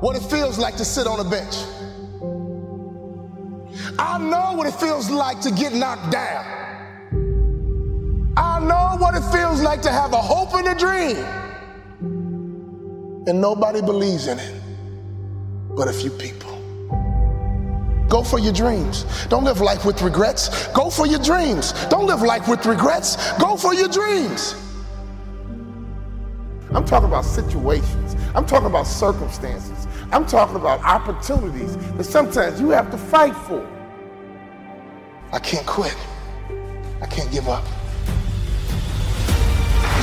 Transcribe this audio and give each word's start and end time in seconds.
What 0.00 0.16
it 0.16 0.22
feels 0.22 0.58
like 0.58 0.76
to 0.76 0.84
sit 0.84 1.06
on 1.06 1.20
a 1.20 1.24
bench. 1.24 1.56
I 3.98 4.18
know 4.18 4.52
what 4.56 4.66
it 4.66 4.74
feels 4.74 5.10
like 5.10 5.40
to 5.42 5.50
get 5.50 5.72
knocked 5.72 6.10
down. 6.10 6.44
I 8.36 8.60
know 8.60 8.96
what 8.98 9.14
it 9.14 9.22
feels 9.32 9.62
like 9.62 9.82
to 9.82 9.90
have 9.90 10.12
a 10.12 10.20
hope 10.20 10.54
and 10.54 10.68
a 10.68 10.74
dream. 10.74 11.16
And 13.28 13.40
nobody 13.40 13.80
believes 13.80 14.26
in 14.28 14.38
it 14.38 14.62
but 15.76 15.88
a 15.88 15.92
few 15.92 16.10
people. 16.10 16.52
Go 18.08 18.22
for 18.22 18.38
your 18.38 18.52
dreams. 18.52 19.04
Don't 19.26 19.44
live 19.44 19.60
life 19.60 19.84
with 19.84 20.00
regrets. 20.00 20.68
Go 20.68 20.88
for 20.90 21.06
your 21.06 21.18
dreams. 21.18 21.72
Don't 21.86 22.06
live 22.06 22.22
life 22.22 22.48
with 22.48 22.64
regrets. 22.64 23.32
Go 23.38 23.56
for 23.56 23.74
your 23.74 23.88
dreams. 23.88 24.54
I'm 26.72 26.84
talking 26.84 27.08
about 27.08 27.24
situations. 27.24 28.16
I'm 28.34 28.46
talking 28.46 28.66
about 28.66 28.86
circumstances. 28.86 29.86
I'm 30.12 30.26
talking 30.26 30.56
about 30.56 30.80
opportunities 30.82 31.76
that 31.94 32.04
sometimes 32.04 32.60
you 32.60 32.70
have 32.70 32.90
to 32.90 32.98
fight 32.98 33.34
for. 33.34 33.66
I 35.32 35.38
can't 35.38 35.66
quit. 35.66 35.96
I 37.00 37.06
can't 37.06 37.30
give 37.30 37.48
up. 37.48 37.64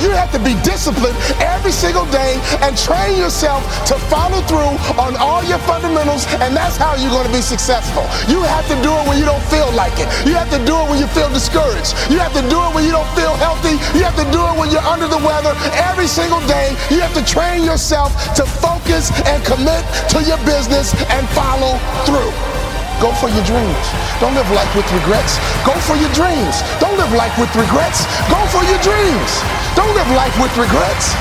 You 0.02 0.10
have 0.10 0.32
to 0.32 0.40
be 0.40 0.54
disciplined 0.62 1.16
every 1.38 1.72
single 1.72 2.06
day 2.10 2.40
and 2.62 2.76
train 2.76 3.18
yourself 3.18 3.62
to 3.86 3.94
follow 4.10 4.40
through 4.50 4.74
on 4.98 5.16
all 5.16 5.42
your 5.44 5.58
fundamentals, 5.68 6.26
and 6.40 6.56
that's 6.56 6.76
how 6.76 6.94
you're 6.96 7.10
going 7.10 7.26
to 7.26 7.32
be 7.32 7.42
successful. 7.42 8.02
You 8.26 8.42
have 8.42 8.66
to 8.68 8.76
do 8.82 8.90
it 8.90 9.04
when 9.08 9.18
you 9.18 9.24
don't 9.24 9.42
feel 9.52 9.70
like 9.72 9.94
it. 9.98 10.08
You 10.26 10.34
have 10.34 10.50
to 10.50 10.60
do 10.64 10.74
it 10.76 10.86
when 10.90 10.98
you 10.98 11.06
feel 11.08 11.30
discouraged. 11.30 11.94
You 12.10 12.18
have 12.18 12.32
to 12.34 12.44
do 12.48 12.58
it 12.58 12.70
when 12.74 12.84
you 12.84 12.92
don't 12.92 13.08
feel 13.14 13.34
healthy. 13.36 13.76
You 13.96 14.04
have 14.04 14.16
to 14.16 14.26
do 14.30 14.40
it 14.40 14.54
when 14.58 14.70
you're 14.70 14.86
under 14.86 15.08
the 15.08 15.18
weather. 15.18 15.54
Every 15.90 16.06
single 16.06 16.40
day, 16.46 16.76
you 16.90 17.00
have 17.00 17.14
to 17.14 17.24
train 17.24 17.64
yourself 17.64 18.12
to 18.34 18.44
focus 18.44 19.10
and 19.26 19.44
commit 19.44 19.82
to 20.10 20.22
your 20.24 20.38
business 20.44 20.94
and 21.10 21.28
follow 21.30 21.78
through. 22.06 22.53
Go 23.00 23.12
for 23.12 23.28
your 23.28 23.44
dreams. 23.44 23.86
Don't 24.20 24.34
live 24.34 24.50
life 24.52 24.74
with 24.74 24.90
regrets. 24.92 25.38
Go 25.66 25.74
for 25.86 25.96
your 25.96 26.10
dreams. 26.12 26.62
Don't 26.80 26.96
live 26.96 27.12
life 27.12 27.36
with 27.38 27.54
regrets. 27.56 28.06
Go 28.30 28.40
for 28.48 28.62
your 28.64 28.80
dreams. 28.80 29.30
Don't 29.74 29.94
live 29.94 30.10
life 30.14 30.34
with 30.40 30.54
regrets. 30.56 31.14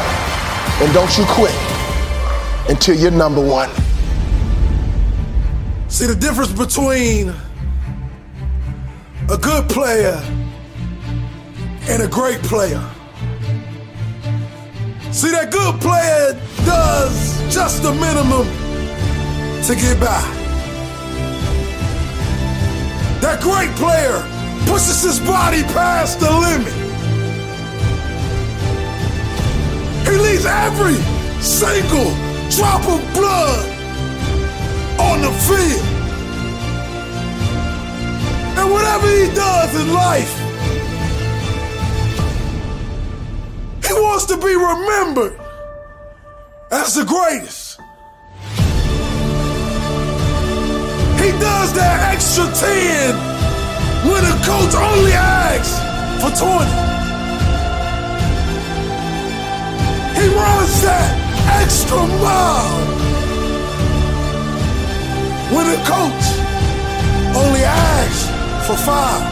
And 0.82 0.94
don't 0.94 1.18
you 1.18 1.26
quit 1.28 1.56
until 2.70 2.96
you're 2.96 3.12
number 3.12 3.42
one. 3.42 3.70
See 5.90 6.08
the 6.08 6.16
difference 6.16 6.52
between 6.52 7.30
a 9.30 9.38
good 9.38 9.70
player 9.70 10.22
and 11.90 12.04
a 12.04 12.08
great 12.08 12.42
player. 12.44 12.84
See, 15.12 15.30
that 15.32 15.52
good 15.52 15.80
player 15.80 16.34
does 16.66 17.54
just 17.54 17.84
the 17.84 17.94
minimum 17.94 18.48
to 19.64 19.76
get 19.76 20.00
by. 20.00 20.43
That 23.24 23.40
great 23.40 23.72
player 23.80 24.20
pushes 24.68 25.02
his 25.02 25.18
body 25.22 25.64
past 25.72 26.20
the 26.20 26.30
limit. 26.30 26.74
He 30.04 30.18
leaves 30.20 30.46
every 30.46 31.00
single 31.42 32.12
drop 32.52 32.84
of 32.84 33.00
blood 33.16 33.64
on 35.00 35.22
the 35.22 35.32
field. 35.48 35.88
And 38.60 38.70
whatever 38.70 39.08
he 39.08 39.34
does 39.34 39.72
in 39.82 39.94
life, 39.94 40.34
he 43.88 43.94
wants 43.94 44.26
to 44.26 44.36
be 44.36 44.54
remembered 44.54 45.40
as 46.72 46.96
the 46.96 47.06
greatest. 47.06 47.63
He 51.24 51.32
does 51.40 51.72
that 51.72 52.12
extra 52.12 52.44
10 52.44 53.16
when 54.12 54.24
a 54.28 54.36
coach 54.44 54.76
only 54.76 55.14
asks 55.16 55.80
for 56.20 56.28
20. 56.36 56.68
He 60.20 60.28
runs 60.36 60.76
that 60.84 61.16
extra 61.64 62.04
mile 62.20 62.76
when 65.56 65.66
a 65.72 65.80
coach 65.88 66.26
only 67.40 67.64
asks 67.64 68.28
for 68.68 68.76
five. 68.84 69.24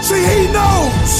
See, 0.00 0.24
he 0.32 0.48
knows 0.48 1.12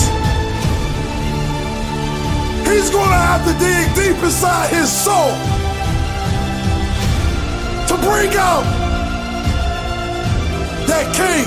he's 2.65 2.89
gonna 2.89 3.23
have 3.29 3.45
to 3.45 3.53
dig 3.61 3.95
deep 3.95 4.25
inside 4.25 4.71
his 4.71 4.91
soul 4.91 5.58
to 7.89 7.97
bring 7.97 8.31
out 8.37 8.65
that 10.87 11.07
king, 11.17 11.47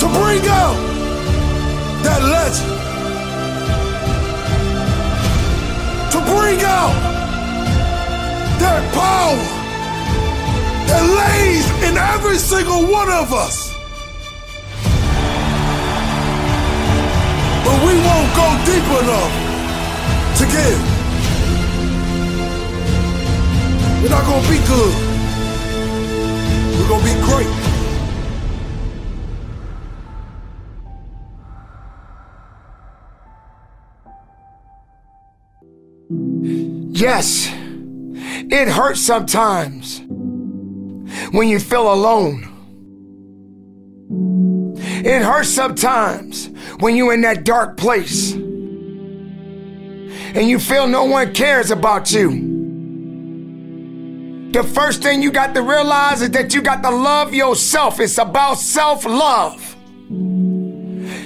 to 0.00 0.06
bring 0.18 0.42
out 0.48 0.76
that 2.02 2.22
legend, 2.34 2.74
to 6.12 6.18
bring 6.32 6.60
out 6.64 6.94
that 8.58 8.82
power! 8.94 9.60
That 10.90 11.06
lays 11.06 11.66
in 11.88 11.96
every 11.96 12.36
single 12.36 12.82
one 12.82 13.08
of 13.12 13.32
us. 13.32 13.72
But 17.64 17.76
we 17.86 17.94
won't 17.94 18.30
go 18.34 18.48
deep 18.66 18.88
enough 19.02 19.32
to 20.38 20.44
get 20.46 20.89
We're 24.02 24.08
not 24.08 24.24
gonna 24.24 24.48
be 24.48 24.58
good. 24.66 24.94
We're 26.78 26.88
gonna 26.88 27.04
be 27.04 27.12
great. 27.22 27.46
Yes, 36.98 37.48
it 38.50 38.68
hurts 38.68 39.00
sometimes 39.00 40.00
when 41.32 41.48
you 41.48 41.60
feel 41.60 41.92
alone. 41.92 42.46
It 45.04 45.22
hurts 45.22 45.50
sometimes 45.50 46.48
when 46.78 46.96
you're 46.96 47.12
in 47.12 47.20
that 47.20 47.44
dark 47.44 47.76
place 47.76 48.32
and 48.32 50.48
you 50.48 50.58
feel 50.58 50.86
no 50.86 51.04
one 51.04 51.34
cares 51.34 51.70
about 51.70 52.10
you. 52.12 52.49
The 54.50 54.64
first 54.64 55.00
thing 55.00 55.22
you 55.22 55.30
got 55.30 55.54
to 55.54 55.62
realize 55.62 56.22
is 56.22 56.30
that 56.30 56.52
you 56.52 56.60
got 56.60 56.82
to 56.82 56.90
love 56.90 57.32
yourself. 57.32 58.00
It's 58.00 58.18
about 58.18 58.58
self 58.58 59.04
love. 59.04 59.76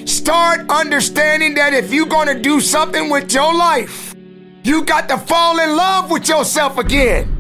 Start 0.07 0.69
understanding 0.69 1.55
that 1.55 1.73
if 1.73 1.91
you're 1.91 2.07
gonna 2.07 2.39
do 2.39 2.61
something 2.61 3.09
with 3.09 3.33
your 3.33 3.55
life, 3.55 4.15
you 4.63 4.85
got 4.85 5.09
to 5.09 5.17
fall 5.17 5.59
in 5.59 5.75
love 5.75 6.11
with 6.11 6.29
yourself 6.29 6.77
again. 6.77 7.31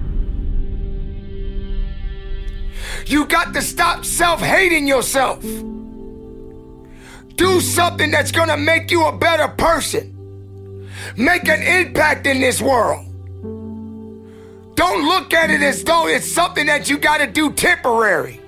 You 3.07 3.27
got 3.27 3.53
to 3.53 3.61
stop 3.61 4.07
self 4.07 4.41
hating 4.41 4.89
yourself. 4.89 5.43
Do 7.37 7.61
something 7.61 8.11
that's 8.11 8.33
gonna 8.33 8.57
make 8.57 8.91
you 8.91 9.05
a 9.05 9.13
better 9.15 9.49
person. 9.49 10.89
Make 11.19 11.47
an 11.49 11.63
impact 11.63 12.27
in 12.27 12.41
this 12.41 12.63
world. 12.63 13.14
Don't 14.75 15.05
look 15.07 15.33
at 15.33 15.51
it 15.51 15.63
as 15.63 15.85
though 15.85 16.09
it's 16.09 16.31
something 16.31 16.67
that 16.67 16.91
you 16.91 16.99
gotta 16.99 17.27
do 17.27 17.53
temporary. 17.53 18.41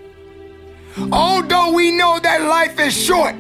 Although 1.12 1.73
we 1.73 1.90
know 1.90 2.19
that 2.23 2.43
life 2.43 2.81
is 2.81 2.96
short, 2.96 3.37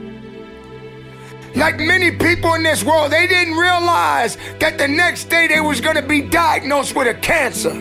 like 1.54 1.78
many 1.78 2.10
people 2.10 2.54
in 2.54 2.62
this 2.62 2.84
world, 2.84 3.10
they 3.10 3.26
didn't 3.26 3.54
realize 3.54 4.36
that 4.60 4.76
the 4.78 4.86
next 4.86 5.30
day 5.30 5.46
they 5.46 5.60
was 5.60 5.80
gonna 5.80 6.02
be 6.02 6.20
diagnosed 6.20 6.94
with 6.94 7.08
a 7.08 7.14
cancer. 7.14 7.72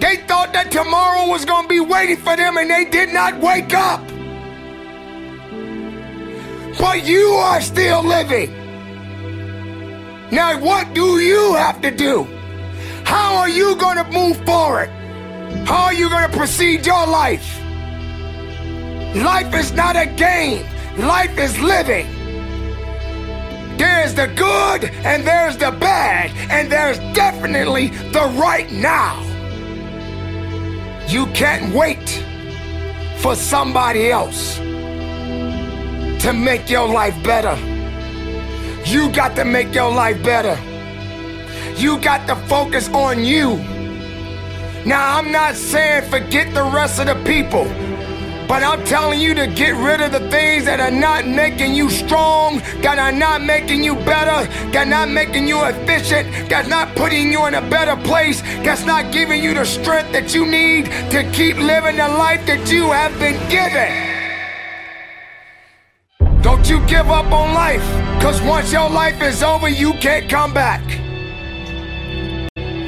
They 0.00 0.16
thought 0.26 0.52
that 0.54 0.72
tomorrow 0.72 1.28
was 1.28 1.44
gonna 1.44 1.68
be 1.68 1.80
waiting 1.80 2.16
for 2.16 2.36
them 2.36 2.56
and 2.56 2.68
they 2.68 2.86
did 2.86 3.10
not 3.12 3.38
wake 3.38 3.74
up. 3.74 4.00
But 6.80 7.04
you 7.04 7.28
are 7.28 7.60
still 7.60 8.02
living. 8.02 8.50
Now, 10.32 10.58
what 10.58 10.94
do 10.94 11.20
you 11.20 11.54
have 11.54 11.82
to 11.82 11.90
do? 11.90 12.26
How 13.04 13.36
are 13.36 13.48
you 13.48 13.76
gonna 13.76 14.04
move 14.10 14.36
forward? 14.44 14.88
How 15.66 15.84
are 15.84 15.94
you 15.94 16.08
gonna 16.08 16.28
proceed 16.28 16.86
your 16.86 17.06
life? 17.06 17.58
Life 19.14 19.54
is 19.54 19.72
not 19.72 19.96
a 19.96 20.06
game. 20.06 20.66
Life 20.96 21.38
is 21.38 21.58
living. 21.60 22.06
There's 23.76 24.14
the 24.14 24.26
good 24.28 24.84
and 25.04 25.26
there's 25.26 25.56
the 25.56 25.70
bad, 25.70 26.30
and 26.50 26.70
there's 26.70 26.98
definitely 27.14 27.88
the 27.88 28.24
right 28.36 28.70
now. 28.70 29.20
You 31.08 31.26
can't 31.34 31.74
wait 31.74 32.24
for 33.18 33.34
somebody 33.34 34.10
else 34.10 34.56
to 36.22 36.32
make 36.32 36.70
your 36.70 36.88
life 36.88 37.20
better. 37.22 37.56
You 38.84 39.10
got 39.10 39.36
to 39.36 39.44
make 39.44 39.74
your 39.74 39.92
life 39.92 40.22
better. 40.22 40.56
You 41.76 41.98
got 41.98 42.26
to 42.28 42.36
focus 42.46 42.88
on 42.90 43.24
you. 43.24 43.56
Now, 44.84 45.18
I'm 45.18 45.30
not 45.30 45.54
saying 45.54 46.10
forget 46.10 46.52
the 46.54 46.64
rest 46.64 47.00
of 47.00 47.06
the 47.06 47.14
people. 47.24 47.64
But 48.48 48.62
I'm 48.64 48.84
telling 48.84 49.18
you 49.18 49.34
to 49.34 49.46
get 49.46 49.70
rid 49.76 50.02
of 50.02 50.12
the 50.12 50.28
things 50.28 50.66
that 50.66 50.78
are 50.78 50.90
not 50.90 51.26
making 51.26 51.74
you 51.74 51.88
strong, 51.88 52.58
that 52.82 52.98
are 52.98 53.12
not 53.12 53.42
making 53.42 53.82
you 53.82 53.94
better, 53.94 54.46
that 54.72 54.86
are 54.86 54.90
not 54.90 55.08
making 55.08 55.48
you 55.48 55.64
efficient, 55.64 56.50
that's 56.50 56.68
not 56.68 56.94
putting 56.94 57.32
you 57.32 57.46
in 57.46 57.54
a 57.54 57.62
better 57.70 57.96
place, 58.02 58.42
that's 58.62 58.84
not 58.84 59.10
giving 59.10 59.42
you 59.42 59.54
the 59.54 59.64
strength 59.64 60.12
that 60.12 60.34
you 60.34 60.44
need 60.44 60.86
to 61.10 61.22
keep 61.32 61.56
living 61.56 61.96
the 61.96 62.08
life 62.08 62.44
that 62.44 62.70
you 62.70 62.90
have 62.90 63.16
been 63.18 63.38
given. 63.48 63.90
Don't 66.42 66.68
you 66.68 66.84
give 66.86 67.08
up 67.08 67.32
on 67.32 67.54
life, 67.54 67.86
because 68.18 68.42
once 68.42 68.70
your 68.70 68.90
life 68.90 69.22
is 69.22 69.42
over, 69.42 69.68
you 69.68 69.94
can't 69.94 70.28
come 70.28 70.52
back. 70.52 70.82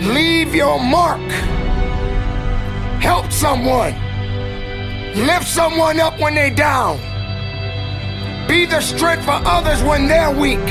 Leave 0.04 0.54
your 0.54 0.78
mark. 0.78 1.22
Help 3.00 3.32
someone. 3.32 3.94
Lift 5.14 5.48
someone 5.48 5.98
up 5.98 6.20
when 6.20 6.34
they're 6.34 6.54
down. 6.54 6.98
Be 8.46 8.66
the 8.66 8.82
strength 8.82 9.24
for 9.24 9.40
others 9.46 9.82
when 9.82 10.06
they're 10.06 10.30
weak. 10.30 10.68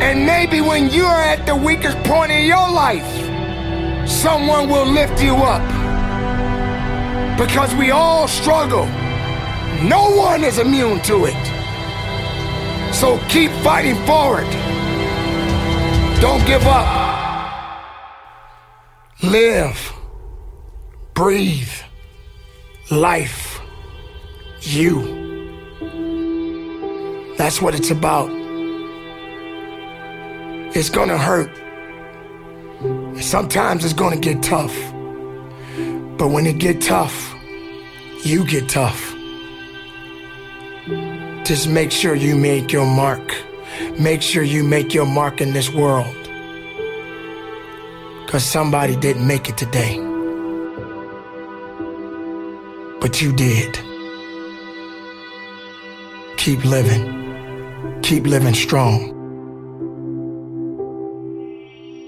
And 0.00 0.24
maybe 0.24 0.60
when 0.60 0.90
you're 0.90 1.06
at 1.06 1.44
the 1.44 1.56
weakest 1.56 1.98
point 2.04 2.30
in 2.30 2.46
your 2.46 2.70
life, 2.70 3.08
someone 4.08 4.68
will 4.68 4.86
lift 4.86 5.20
you 5.20 5.34
up. 5.34 5.66
Because 7.36 7.74
we 7.74 7.90
all 7.90 8.28
struggle. 8.28 8.86
No 9.82 10.14
one 10.14 10.44
is 10.44 10.58
immune 10.58 11.00
to 11.00 11.24
it. 11.24 12.94
So 12.94 13.18
keep 13.28 13.50
fighting 13.64 13.96
forward. 14.06 14.48
Don't 16.20 16.46
give 16.46 16.64
up. 16.68 16.99
Live. 19.22 19.92
Breathe 21.12 21.68
life, 22.90 23.60
you. 24.62 25.18
That's 27.36 27.60
what 27.60 27.74
it's 27.74 27.90
about. 27.90 28.30
It's 30.74 30.88
gonna 30.88 31.18
hurt. 31.18 31.50
Sometimes 33.22 33.84
it's 33.84 33.92
gonna 33.92 34.16
get 34.16 34.42
tough. 34.42 34.74
But 36.16 36.28
when 36.28 36.46
it 36.46 36.58
get 36.58 36.80
tough, 36.80 37.34
you 38.24 38.46
get 38.46 38.70
tough. 38.70 39.14
Just 41.44 41.68
make 41.68 41.90
sure 41.90 42.14
you 42.14 42.36
make 42.36 42.72
your 42.72 42.86
mark. 42.86 43.36
Make 43.98 44.22
sure 44.22 44.42
you 44.42 44.64
make 44.64 44.94
your 44.94 45.06
mark 45.06 45.42
in 45.42 45.52
this 45.52 45.68
world. 45.68 46.19
Because 48.30 48.44
somebody 48.44 48.94
didn't 48.94 49.26
make 49.26 49.48
it 49.48 49.58
today 49.58 50.10
but 53.00 53.22
you 53.22 53.32
did. 53.32 53.78
Keep 56.36 56.64
living. 56.64 58.00
Keep 58.02 58.26
living 58.26 58.54
strong. 58.54 59.16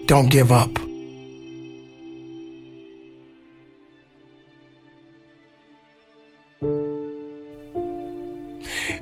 Don't 0.06 0.30
give 0.30 0.52
up. 0.52 0.70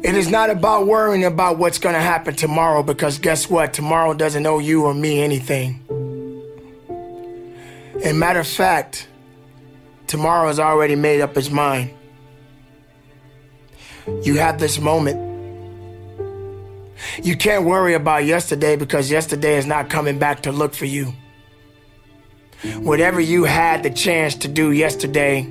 It 0.02 0.14
is 0.14 0.30
not 0.30 0.50
about 0.50 0.86
worrying 0.86 1.24
about 1.24 1.58
what's 1.58 1.78
going 1.78 1.94
to 1.94 2.00
happen 2.00 2.34
tomorrow 2.34 2.82
because 2.82 3.18
guess 3.18 3.50
what? 3.50 3.74
Tomorrow 3.74 4.14
doesn't 4.14 4.46
owe 4.46 4.58
you 4.58 4.84
or 4.84 4.94
me 4.94 5.20
anything. 5.20 5.84
And 8.04 8.18
matter 8.18 8.40
of 8.40 8.46
fact, 8.46 9.08
Tomorrow 10.10 10.48
has 10.48 10.58
already 10.58 10.96
made 10.96 11.20
up 11.20 11.36
its 11.36 11.50
mind. 11.50 11.94
You 14.24 14.38
have 14.38 14.58
this 14.58 14.80
moment. 14.80 15.16
You 17.22 17.36
can't 17.36 17.64
worry 17.64 17.94
about 17.94 18.24
yesterday 18.24 18.74
because 18.74 19.08
yesterday 19.08 19.56
is 19.56 19.66
not 19.66 19.88
coming 19.88 20.18
back 20.18 20.42
to 20.42 20.50
look 20.50 20.74
for 20.74 20.86
you. 20.86 21.14
Whatever 22.78 23.20
you 23.20 23.44
had 23.44 23.84
the 23.84 23.90
chance 23.90 24.34
to 24.34 24.48
do 24.48 24.72
yesterday 24.72 25.48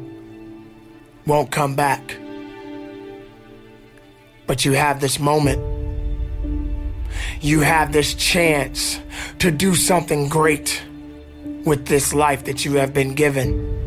won't 1.26 1.52
come 1.52 1.78
back. 1.78 2.18
But 4.46 4.66
you 4.66 4.74
have 4.74 5.00
this 5.00 5.22
moment. 5.22 5.62
You 7.40 7.62
have 7.62 7.94
this 7.94 8.14
chance 8.14 9.00
to 9.38 9.52
do 9.52 9.74
something 9.74 10.28
great 10.28 10.84
with 11.70 11.86
this 11.86 12.14
life 12.14 12.46
that 12.46 12.66
you 12.66 12.74
have 12.74 12.94
been 12.94 13.14
given. 13.14 13.78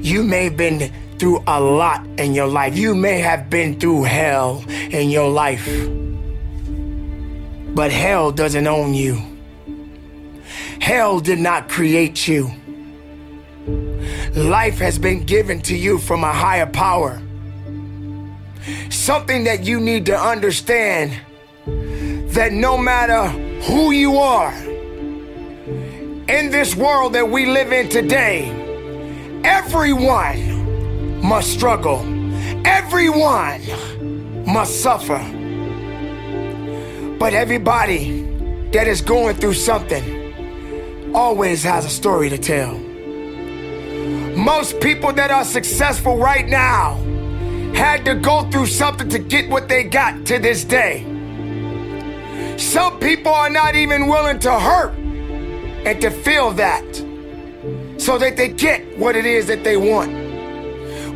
You 0.00 0.24
may 0.24 0.44
have 0.44 0.56
been 0.56 0.90
through 1.18 1.44
a 1.46 1.60
lot 1.60 2.04
in 2.18 2.34
your 2.34 2.48
life. 2.48 2.76
You 2.76 2.94
may 2.94 3.20
have 3.20 3.50
been 3.50 3.78
through 3.78 4.04
hell 4.04 4.64
in 4.68 5.10
your 5.10 5.30
life. 5.30 5.68
But 7.74 7.92
hell 7.92 8.32
doesn't 8.32 8.66
own 8.66 8.94
you. 8.94 9.20
Hell 10.80 11.20
did 11.20 11.38
not 11.38 11.68
create 11.68 12.26
you. 12.26 12.50
Life 14.34 14.78
has 14.78 14.98
been 14.98 15.24
given 15.24 15.60
to 15.62 15.76
you 15.76 15.98
from 15.98 16.24
a 16.24 16.32
higher 16.32 16.66
power. 16.66 17.20
Something 18.90 19.44
that 19.44 19.64
you 19.64 19.78
need 19.78 20.06
to 20.06 20.18
understand 20.18 21.12
that 22.32 22.52
no 22.52 22.78
matter 22.78 23.28
who 23.62 23.92
you 23.92 24.16
are 24.16 24.71
in 26.28 26.50
this 26.50 26.74
world 26.74 27.12
that 27.14 27.28
we 27.28 27.46
live 27.46 27.72
in 27.72 27.88
today, 27.88 28.62
Everyone 29.44 31.20
must 31.20 31.52
struggle. 31.52 31.98
Everyone 32.64 34.44
must 34.46 34.80
suffer. 34.82 35.18
But 37.18 37.34
everybody 37.34 38.22
that 38.72 38.86
is 38.86 39.00
going 39.00 39.34
through 39.36 39.54
something 39.54 41.12
always 41.12 41.64
has 41.64 41.84
a 41.84 41.88
story 41.88 42.30
to 42.30 42.38
tell. 42.38 42.78
Most 44.36 44.78
people 44.78 45.12
that 45.12 45.32
are 45.32 45.44
successful 45.44 46.16
right 46.16 46.46
now 46.46 46.94
had 47.74 48.04
to 48.04 48.14
go 48.14 48.48
through 48.50 48.66
something 48.66 49.08
to 49.08 49.18
get 49.18 49.50
what 49.50 49.68
they 49.68 49.82
got 49.82 50.24
to 50.26 50.38
this 50.38 50.62
day. 50.62 51.04
Some 52.58 53.00
people 53.00 53.32
are 53.32 53.50
not 53.50 53.74
even 53.74 54.06
willing 54.06 54.38
to 54.40 54.56
hurt 54.56 55.01
and 55.84 56.00
to 56.00 56.10
feel 56.10 56.52
that 56.52 56.84
so 57.98 58.18
that 58.18 58.36
they 58.36 58.48
get 58.48 58.98
what 58.98 59.16
it 59.16 59.26
is 59.26 59.46
that 59.46 59.64
they 59.64 59.76
want. 59.76 60.12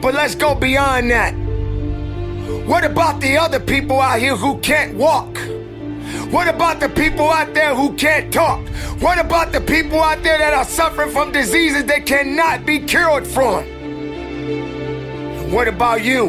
But 0.01 0.15
let's 0.15 0.35
go 0.35 0.55
beyond 0.55 1.11
that. 1.11 1.35
What 2.67 2.85
about 2.85 3.21
the 3.21 3.37
other 3.37 3.61
people 3.61 4.01
out 4.01 4.19
here 4.19 4.37
who 4.37 4.59
can't 4.59 4.97
walk? 4.97 5.39
What 6.31 6.49
about 6.49 6.81
the 6.81 6.89
people 6.89 7.31
out 7.31 7.55
there 7.55 7.75
who 7.75 7.95
can't 7.95 8.33
talk? 8.33 8.67
What 9.01 9.19
about 9.19 9.53
the 9.53 9.61
people 9.61 10.01
out 10.01 10.23
there 10.23 10.39
that 10.39 10.53
are 10.53 10.65
suffering 10.65 11.11
from 11.11 11.33
diseases 11.33 11.85
that 11.87 12.07
cannot 12.07 12.67
be 12.67 12.81
cured 12.81 13.27
from? 13.27 13.65
What 15.53 15.69
about 15.69 16.03
you? 16.03 16.29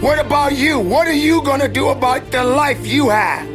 What 0.00 0.18
about 0.18 0.56
you? 0.56 0.80
What 0.80 1.06
are 1.06 1.12
you 1.12 1.42
to 1.42 1.68
do 1.68 1.88
about 1.88 2.30
the 2.30 2.44
life 2.44 2.86
you 2.86 3.08
have? 3.10 3.53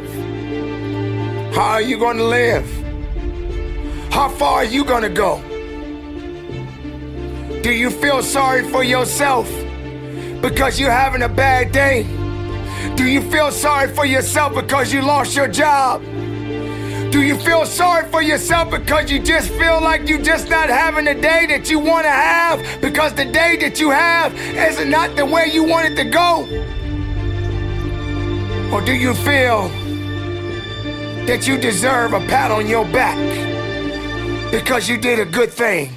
How 1.52 1.72
are 1.72 1.82
you 1.82 1.98
going 1.98 2.16
to 2.16 2.24
live? 2.24 2.64
How 4.12 4.28
far 4.28 4.58
are 4.58 4.64
you 4.64 4.84
going 4.84 5.02
to 5.02 5.08
go? 5.08 5.42
Do 7.62 7.72
you 7.72 7.90
feel 7.90 8.22
sorry 8.22 8.68
for 8.70 8.84
yourself 8.84 9.50
because 10.40 10.78
you're 10.78 10.92
having 10.92 11.22
a 11.22 11.28
bad 11.28 11.72
day? 11.72 12.04
Do 12.94 13.04
you 13.04 13.20
feel 13.32 13.50
sorry 13.50 13.92
for 13.92 14.06
yourself 14.06 14.54
because 14.54 14.92
you 14.92 15.02
lost 15.02 15.34
your 15.34 15.48
job? 15.48 16.02
Do 17.10 17.20
you 17.20 17.36
feel 17.36 17.66
sorry 17.66 18.08
for 18.10 18.22
yourself 18.22 18.70
because 18.70 19.10
you 19.10 19.20
just 19.20 19.48
feel 19.50 19.80
like 19.80 20.08
you 20.08 20.22
just 20.22 20.48
not 20.48 20.68
having 20.68 21.04
the 21.04 21.14
day 21.14 21.46
that 21.48 21.68
you 21.68 21.80
want 21.80 22.04
to 22.04 22.10
have 22.10 22.80
because 22.80 23.12
the 23.14 23.24
day 23.24 23.56
that 23.56 23.80
you 23.80 23.90
have 23.90 24.32
is 24.36 24.84
not 24.86 25.16
the 25.16 25.26
way 25.26 25.50
you 25.52 25.64
want 25.64 25.88
it 25.88 25.96
to 25.96 26.04
go? 26.04 26.46
Or 28.72 28.80
do 28.80 28.94
you 28.94 29.14
feel 29.14 29.68
that 31.26 31.46
you 31.46 31.58
deserve 31.58 32.12
a 32.12 32.20
pat 32.20 32.50
on 32.50 32.66
your 32.66 32.84
back 32.86 33.18
because 34.50 34.88
you 34.88 34.96
did 34.96 35.18
a 35.18 35.24
good 35.24 35.50
thing? 35.50 35.96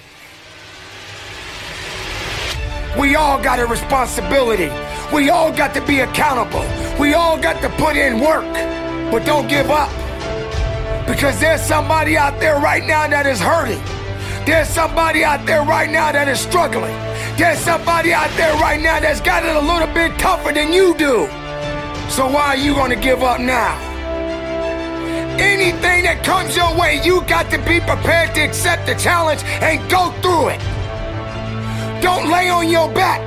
We 3.00 3.16
all 3.16 3.42
got 3.42 3.60
a 3.60 3.66
responsibility. 3.66 4.70
We 5.12 5.30
all 5.30 5.52
got 5.52 5.74
to 5.74 5.86
be 5.86 6.00
accountable. 6.02 6.64
We 7.00 7.16
all 7.16 7.40
got 7.40 7.62
to 7.62 7.70
put 7.70 7.96
in 7.96 8.20
work. 8.20 8.46
But 9.12 9.26
don't 9.26 9.48
give 9.48 9.72
up. 9.72 9.90
Because 11.08 11.40
there's 11.40 11.62
somebody 11.62 12.18
out 12.18 12.40
there 12.40 12.60
right 12.60 12.84
now 12.84 13.08
that 13.08 13.26
is 13.26 13.40
hurting. 13.40 13.82
There's 14.46 14.68
somebody 14.68 15.24
out 15.24 15.46
there 15.46 15.64
right 15.64 15.90
now 15.90 16.12
that 16.12 16.28
is 16.28 16.40
struggling. 16.40 16.94
There's 17.38 17.58
somebody 17.60 18.14
out 18.14 18.30
there 18.38 18.54
right 18.58 18.80
now 18.80 19.00
that's 19.00 19.22
got 19.22 19.44
it 19.44 19.56
a 19.56 19.60
little 19.60 19.92
bit 19.94 20.18
tougher 20.20 20.54
than 20.54 20.72
you 20.72 20.96
do. 20.98 21.28
So 22.10 22.28
why 22.28 22.48
are 22.48 22.56
you 22.56 22.74
going 22.74 22.92
to 22.92 22.96
give 22.96 23.24
up 23.24 23.40
now? 23.40 23.93
Anything 25.40 26.04
that 26.04 26.24
comes 26.24 26.56
your 26.56 26.78
way, 26.78 27.02
you 27.04 27.22
got 27.26 27.50
to 27.52 27.58
be 27.60 27.80
prepared 27.80 28.36
to 28.36 28.42
accept 28.42 28.86
the 28.86 28.96
challenge 28.96 29.42
and 29.62 29.80
go 29.90 30.12
through 30.22 30.50
it. 30.50 30.62
Don't 32.02 32.30
lay 32.30 32.50
on 32.50 32.70
your 32.70 32.92
back. 32.94 33.24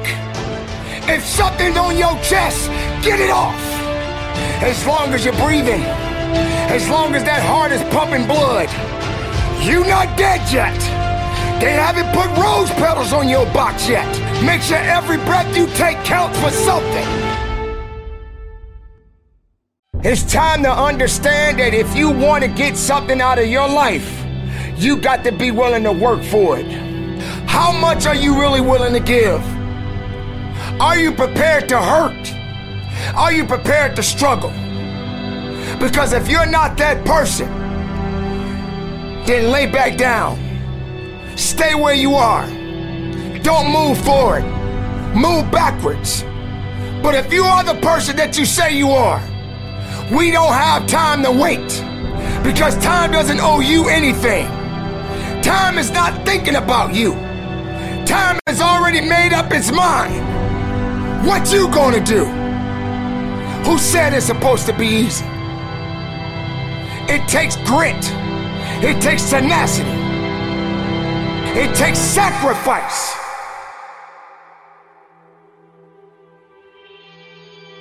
If 1.09 1.25
something's 1.25 1.77
on 1.77 1.97
your 1.97 2.15
chest, 2.23 2.69
get 3.03 3.19
it 3.21 3.31
off. 3.31 3.59
As 4.63 4.87
long 4.87 5.15
as 5.15 5.25
you're 5.25 5.35
breathing, 5.35 5.83
as 6.71 6.89
long 6.89 7.15
as 7.15 7.25
that 7.25 7.43
heart 7.43 7.73
is 7.73 7.83
pumping 7.95 8.27
blood, 8.27 8.69
you're 9.65 9.87
not 9.87 10.17
dead 10.19 10.41
yet. 10.53 10.79
They 11.61 11.73
haven't 11.73 12.13
put 12.13 12.29
rose 12.37 12.71
petals 12.71 13.13
on 13.13 13.29
your 13.29 13.47
box 13.47 13.89
yet. 13.89 14.07
Make 14.45 14.63
sure 14.63 14.77
every 14.77 15.17
breath 15.19 15.57
you 15.57 15.67
take 15.69 15.97
counts 16.05 16.39
for 16.39 16.51
something. 16.51 17.46
It's 20.09 20.23
time 20.23 20.63
to 20.63 20.71
understand 20.71 21.59
that 21.59 21.75
if 21.75 21.97
you 21.97 22.09
want 22.11 22.45
to 22.45 22.49
get 22.49 22.77
something 22.77 23.21
out 23.21 23.41
of 23.41 23.49
your 23.49 23.69
life, 23.69 24.25
you 24.77 24.97
got 24.99 25.25
to 25.25 25.33
be 25.33 25.51
willing 25.51 25.83
to 25.83 25.91
work 25.91 26.23
for 26.23 26.57
it. 26.61 26.71
How 27.49 27.73
much 27.73 28.07
are 28.07 28.15
you 28.15 28.39
really 28.39 28.61
willing 28.61 28.93
to 28.93 29.01
give? 29.01 29.45
Are 30.81 30.97
you 30.97 31.11
prepared 31.11 31.69
to 31.71 31.83
hurt? 31.83 32.33
Are 33.17 33.33
you 33.33 33.45
prepared 33.45 33.97
to 33.97 34.03
struggle? 34.05 34.51
Because 35.81 36.13
if 36.13 36.29
you're 36.29 36.47
not 36.47 36.77
that 36.77 37.05
person, 37.05 37.49
then 39.27 39.51
lay 39.51 39.67
back 39.67 39.97
down. 39.97 40.39
Stay 41.37 41.75
where 41.75 41.95
you 41.95 42.15
are. 42.15 42.47
Don't 43.41 43.73
move 43.73 43.99
forward. 44.05 44.45
Move 45.17 45.51
backwards. 45.51 46.23
But 47.03 47.17
if 47.17 47.33
you 47.33 47.43
are 47.43 47.65
the 47.65 47.81
person 47.81 48.15
that 48.19 48.39
you 48.39 48.45
say 48.45 48.71
you 48.73 48.91
are, 48.91 49.21
we 50.11 50.31
don't 50.31 50.53
have 50.53 50.87
time 50.87 51.23
to 51.25 51.33
wait. 51.33 51.83
Because 52.45 52.77
time 52.79 53.11
doesn't 53.11 53.41
owe 53.41 53.61
you 53.61 53.89
anything. 53.89 54.47
Time 55.43 55.79
is 55.79 55.91
not 55.91 56.25
thinking 56.25 56.57
about 56.57 56.95
you. 56.95 57.13
Time 58.07 58.39
has 58.47 58.61
already 58.61 59.01
made 59.01 59.33
up 59.33 59.53
its 59.53 59.73
mind. 59.73 61.27
What 61.27 61.53
you 61.53 61.69
gonna 61.71 62.05
do? 62.05 62.25
Who 63.65 63.79
said 63.79 64.15
it's 64.15 64.27
supposed 64.27 64.67
to 64.67 64.73
be 64.73 64.87
easy? 64.87 65.25
It 67.09 67.27
takes 67.29 67.57
grit. 67.57 67.97
It 68.83 69.03
takes 69.03 69.29
tenacity. 69.29 69.91
It 71.59 71.75
takes 71.75 71.99
sacrifice. 71.99 73.17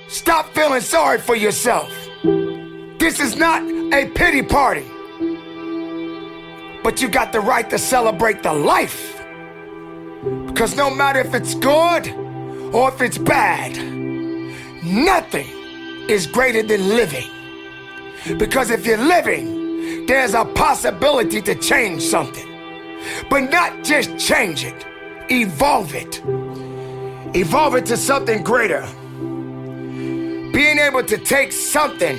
Stop 0.08 0.46
feeling 0.54 0.80
sorry 0.80 1.18
for 1.18 1.36
yourself. 1.36 2.05
This 3.06 3.20
is 3.20 3.36
not 3.36 3.62
a 3.94 4.10
pity 4.16 4.42
party. 4.42 4.84
But 6.82 7.00
you 7.00 7.08
got 7.08 7.30
the 7.30 7.38
right 7.38 7.70
to 7.70 7.78
celebrate 7.78 8.42
the 8.42 8.52
life. 8.52 9.24
Because 10.48 10.74
no 10.74 10.90
matter 10.90 11.20
if 11.20 11.32
it's 11.32 11.54
good 11.54 12.08
or 12.74 12.88
if 12.88 13.00
it's 13.00 13.16
bad, 13.16 13.76
nothing 14.84 15.46
is 16.08 16.26
greater 16.26 16.64
than 16.64 16.88
living. 16.88 17.30
Because 18.38 18.70
if 18.70 18.84
you're 18.84 18.98
living, 18.98 20.06
there's 20.06 20.34
a 20.34 20.44
possibility 20.44 21.40
to 21.42 21.54
change 21.54 22.02
something. 22.02 22.48
But 23.30 23.52
not 23.52 23.84
just 23.84 24.18
change 24.18 24.64
it, 24.64 24.84
evolve 25.30 25.94
it. 25.94 26.20
Evolve 27.36 27.76
it 27.76 27.86
to 27.86 27.96
something 27.96 28.42
greater. 28.42 28.84
Being 30.52 30.80
able 30.80 31.04
to 31.04 31.18
take 31.18 31.52
something 31.52 32.18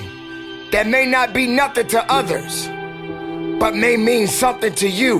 that 0.71 0.87
may 0.87 1.05
not 1.05 1.33
be 1.33 1.47
nothing 1.47 1.87
to 1.87 2.11
others, 2.11 2.67
but 3.59 3.75
may 3.75 3.97
mean 3.97 4.27
something 4.27 4.73
to 4.75 4.87
you. 4.87 5.19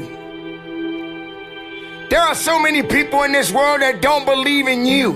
There 2.10 2.22
are 2.22 2.36
so 2.36 2.60
many 2.60 2.84
people 2.84 3.24
in 3.24 3.32
this 3.34 3.52
world 3.52 3.82
that 3.82 4.02
don't 4.02 4.26
believe 4.26 4.68
in 4.68 4.86
you. 4.86 5.14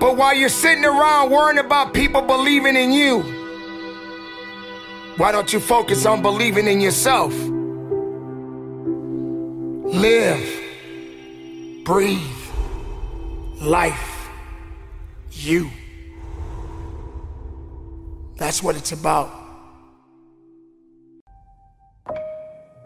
But 0.00 0.16
while 0.16 0.34
you're 0.34 0.48
sitting 0.48 0.84
around 0.84 1.30
worrying 1.30 1.58
about 1.58 1.92
people 1.92 2.22
believing 2.22 2.76
in 2.76 2.92
you, 2.92 3.22
why 5.16 5.32
don't 5.32 5.52
you 5.52 5.60
focus 5.60 6.06
on 6.06 6.22
believing 6.22 6.68
in 6.68 6.80
yourself? 6.80 7.32
Live, 9.92 10.46
breathe, 11.84 12.20
life, 13.60 14.28
you. 15.32 15.70
That's 18.38 18.62
what 18.62 18.76
it's 18.76 18.92
about. 18.92 19.30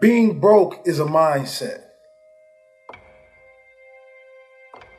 Being 0.01 0.39
broke 0.39 0.81
is 0.85 0.99
a 0.99 1.05
mindset. 1.05 1.81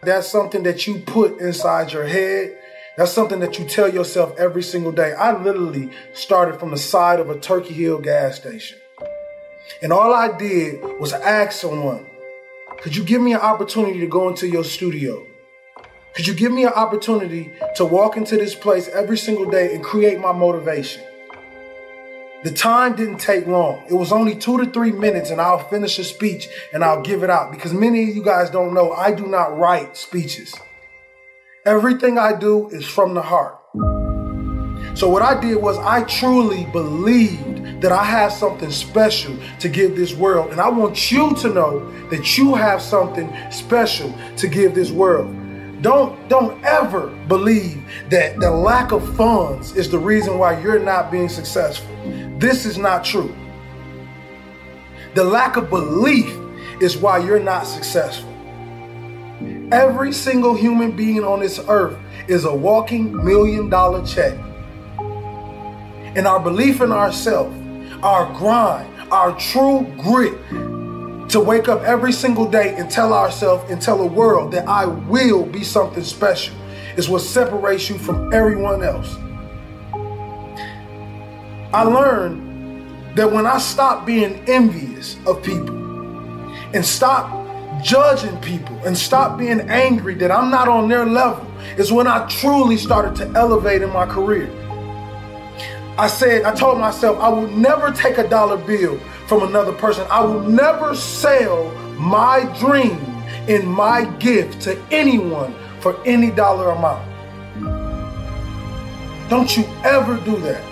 That's 0.03 0.29
something 0.29 0.63
that 0.63 0.87
you 0.87 1.01
put 1.01 1.41
inside 1.41 1.93
your 1.93 2.07
head. 2.07 2.57
That's 2.97 3.11
something 3.11 3.41
that 3.41 3.59
you 3.59 3.67
tell 3.67 3.93
yourself 3.93 4.39
every 4.39 4.63
single 4.63 4.93
day. 4.93 5.13
I 5.13 5.37
literally 5.37 5.91
started 6.13 6.61
from 6.61 6.71
the 6.71 6.77
side 6.77 7.19
of 7.19 7.29
a 7.29 7.39
Turkey 7.39 7.75
Hill 7.75 7.99
gas 7.99 8.37
station. 8.37 8.79
And 9.83 9.93
all 9.93 10.15
I 10.15 10.37
did 10.39 10.81
was 11.01 11.13
ask 11.13 11.61
someone, 11.61 12.07
could 12.79 12.95
you 12.95 13.03
give 13.03 13.21
me 13.21 13.33
an 13.33 13.41
opportunity 13.41 13.99
to 14.01 14.07
go 14.07 14.29
into 14.29 14.47
your 14.47 14.63
studio? 14.63 15.27
Could 16.15 16.29
you 16.29 16.35
give 16.35 16.53
me 16.53 16.63
an 16.63 16.73
opportunity 16.73 17.53
to 17.75 17.85
walk 17.85 18.17
into 18.17 18.37
this 18.37 18.55
place 18.55 18.87
every 18.87 19.19
single 19.19 19.51
day 19.51 19.75
and 19.75 19.83
create 19.83 20.21
my 20.21 20.31
motivation? 20.31 21.03
The 22.45 22.53
time 22.53 22.95
didn't 22.95 23.19
take 23.19 23.49
long. 23.49 23.83
It 23.89 23.95
was 23.95 24.13
only 24.13 24.37
two 24.37 24.59
to 24.59 24.71
three 24.71 24.93
minutes, 24.93 25.31
and 25.31 25.41
I'll 25.41 25.69
finish 25.69 25.99
a 25.99 26.05
speech 26.05 26.49
and 26.73 26.85
I'll 26.85 27.03
give 27.03 27.25
it 27.25 27.31
out. 27.31 27.51
Because 27.51 27.73
many 27.73 28.09
of 28.09 28.15
you 28.15 28.23
guys 28.23 28.49
don't 28.49 28.75
know, 28.75 28.93
I 28.93 29.13
do 29.13 29.27
not 29.27 29.59
write 29.59 29.97
speeches. 29.97 30.55
Everything 31.67 32.17
I 32.17 32.33
do 32.33 32.69
is 32.69 32.87
from 32.87 33.15
the 33.15 33.23
heart. 33.23 33.59
So, 34.97 35.09
what 35.09 35.23
I 35.23 35.41
did 35.41 35.57
was, 35.57 35.79
I 35.79 36.05
truly 36.05 36.67
believed 36.67 37.81
that 37.81 37.91
I 37.91 38.05
have 38.05 38.31
something 38.31 38.71
special 38.71 39.37
to 39.59 39.69
give 39.69 39.97
this 39.97 40.15
world. 40.15 40.53
And 40.53 40.61
I 40.61 40.69
want 40.69 41.11
you 41.11 41.35
to 41.35 41.49
know 41.53 41.91
that 42.11 42.39
you 42.39 42.55
have 42.55 42.81
something 42.81 43.35
special 43.51 44.15
to 44.37 44.47
give 44.47 44.77
this 44.77 44.93
world. 44.93 45.35
Don't 45.85 46.31
don't 46.31 46.65
ever 46.65 47.09
believe 47.29 47.79
that 48.09 48.41
the 48.41 48.51
lack 48.51 48.93
of 48.93 49.17
funds 49.17 49.77
is 49.77 49.91
the 49.91 49.99
reason 49.99 50.39
why 50.39 50.59
you're 50.63 50.79
not 50.79 51.13
being 51.13 51.29
successful. 51.29 51.95
This 52.39 52.65
is 52.65 52.79
not 52.79 53.05
true. 53.05 53.37
The 55.15 55.25
lack 55.25 55.59
of 55.59 55.69
belief 55.69 56.35
is 56.81 56.97
why 56.97 57.19
you're 57.19 57.39
not 57.39 57.67
successful. 57.67 58.31
Every 59.73 60.11
single 60.11 60.55
human 60.55 60.93
being 60.93 61.23
on 61.23 61.41
this 61.41 61.61
earth 61.69 61.99
is 62.29 62.47
a 62.47 62.55
walking 62.55 63.23
million 63.23 63.69
dollar 63.69 64.07
check. 64.07 64.33
And 66.17 66.27
our 66.27 66.41
belief 66.41 66.81
in 66.81 66.93
ourselves, 66.93 67.55
our 68.03 68.33
grind, 68.39 68.91
our 69.13 69.39
true 69.39 69.87
grit 69.99 70.33
to 71.35 71.41
wake 71.41 71.69
up 71.69 71.83
every 71.83 72.13
single 72.13 72.49
day 72.49 72.77
and 72.77 72.89
tell 72.89 73.13
ourselves 73.13 73.69
and 73.69 73.83
tell 73.83 73.99
the 73.99 74.07
world 74.07 74.53
that 74.53 74.69
I 74.69 74.87
will 74.87 75.45
be 75.45 75.65
something 75.65 76.05
special 76.05 76.55
is 76.97 77.09
what 77.09 77.23
separates 77.23 77.91
you 77.91 77.99
from 77.99 78.33
everyone 78.33 78.85
else. 78.85 79.17
I 81.75 81.83
learned 81.83 83.17
that 83.17 83.33
when 83.33 83.47
I 83.47 83.59
stop 83.59 84.07
being 84.07 84.45
envious 84.49 85.17
of 85.27 85.43
people 85.43 85.77
and 86.73 86.87
stop 86.87 87.83
judging 87.83 88.41
people 88.41 88.77
and 88.87 88.97
stop 88.97 89.37
being 89.37 89.61
angry 89.63 90.15
that 90.15 90.31
I'm 90.31 90.53
not 90.53 90.69
on 90.69 90.89
their 90.89 91.05
level 91.05 91.45
is 91.77 91.91
when 91.91 92.07
I 92.07 92.29
truly 92.29 92.77
started 92.77 93.17
to 93.17 93.37
elevate 93.37 93.83
in 93.83 93.91
my 93.91 94.07
career. 94.07 94.49
I 95.99 96.07
said, 96.07 96.45
I 96.45 96.55
told 96.55 96.79
myself 96.79 97.19
I 97.19 97.29
will 97.29 97.49
never 97.49 97.91
take 97.91 98.19
a 98.19 98.29
dollar 98.29 98.57
bill 98.57 99.01
from 99.27 99.43
another 99.43 99.73
person. 99.73 100.07
I 100.11 100.23
will 100.23 100.41
never 100.41 100.95
sell 100.95 101.71
my 101.99 102.45
dream 102.59 102.99
and 103.49 103.67
my 103.67 104.05
gift 104.19 104.63
to 104.63 104.81
anyone 104.91 105.55
for 105.81 106.01
any 106.05 106.31
dollar 106.31 106.71
amount. 106.71 107.11
Don't 109.29 109.57
you 109.57 109.65
ever 109.85 110.17
do 110.25 110.37
that. 110.41 110.63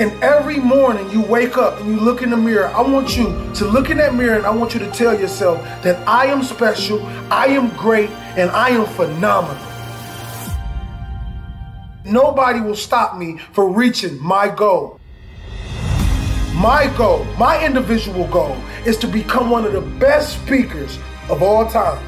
And 0.00 0.12
every 0.22 0.58
morning 0.58 1.10
you 1.10 1.22
wake 1.22 1.58
up 1.58 1.80
and 1.80 1.90
you 1.90 2.00
look 2.00 2.22
in 2.22 2.30
the 2.30 2.36
mirror, 2.36 2.68
I 2.68 2.80
want 2.80 3.16
you 3.16 3.24
to 3.54 3.66
look 3.66 3.90
in 3.90 3.98
that 3.98 4.14
mirror 4.14 4.36
and 4.36 4.46
I 4.46 4.50
want 4.50 4.72
you 4.72 4.80
to 4.80 4.90
tell 4.92 5.18
yourself 5.18 5.58
that 5.82 6.06
I 6.08 6.26
am 6.26 6.42
special, 6.42 7.02
I 7.30 7.46
am 7.46 7.68
great, 7.76 8.10
and 8.36 8.50
I 8.50 8.70
am 8.70 8.86
phenomenal. 8.86 9.66
Nobody 12.04 12.60
will 12.60 12.76
stop 12.76 13.18
me 13.18 13.38
from 13.52 13.74
reaching 13.74 14.18
my 14.22 14.48
goal. 14.48 14.99
My 16.60 16.92
goal, 16.94 17.24
my 17.38 17.64
individual 17.64 18.26
goal, 18.26 18.54
is 18.84 18.98
to 18.98 19.06
become 19.06 19.48
one 19.48 19.64
of 19.64 19.72
the 19.72 19.80
best 19.80 20.42
speakers 20.42 20.98
of 21.30 21.42
all 21.42 21.66
time. 21.66 22.04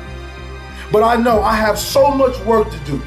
But 0.92 1.02
I 1.02 1.16
know 1.16 1.40
I 1.40 1.54
have 1.54 1.78
so 1.78 2.10
much 2.10 2.38
work 2.40 2.70
to 2.70 2.78
do. 2.80 2.98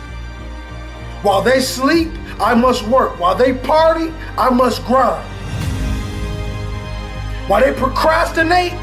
While 1.21 1.43
they 1.43 1.59
sleep, 1.59 2.11
I 2.39 2.55
must 2.55 2.87
work. 2.87 3.19
While 3.19 3.35
they 3.35 3.53
party, 3.53 4.11
I 4.39 4.49
must 4.49 4.83
grind. 4.85 5.23
While 7.47 7.61
they 7.61 7.73
procrastinate, 7.73 8.73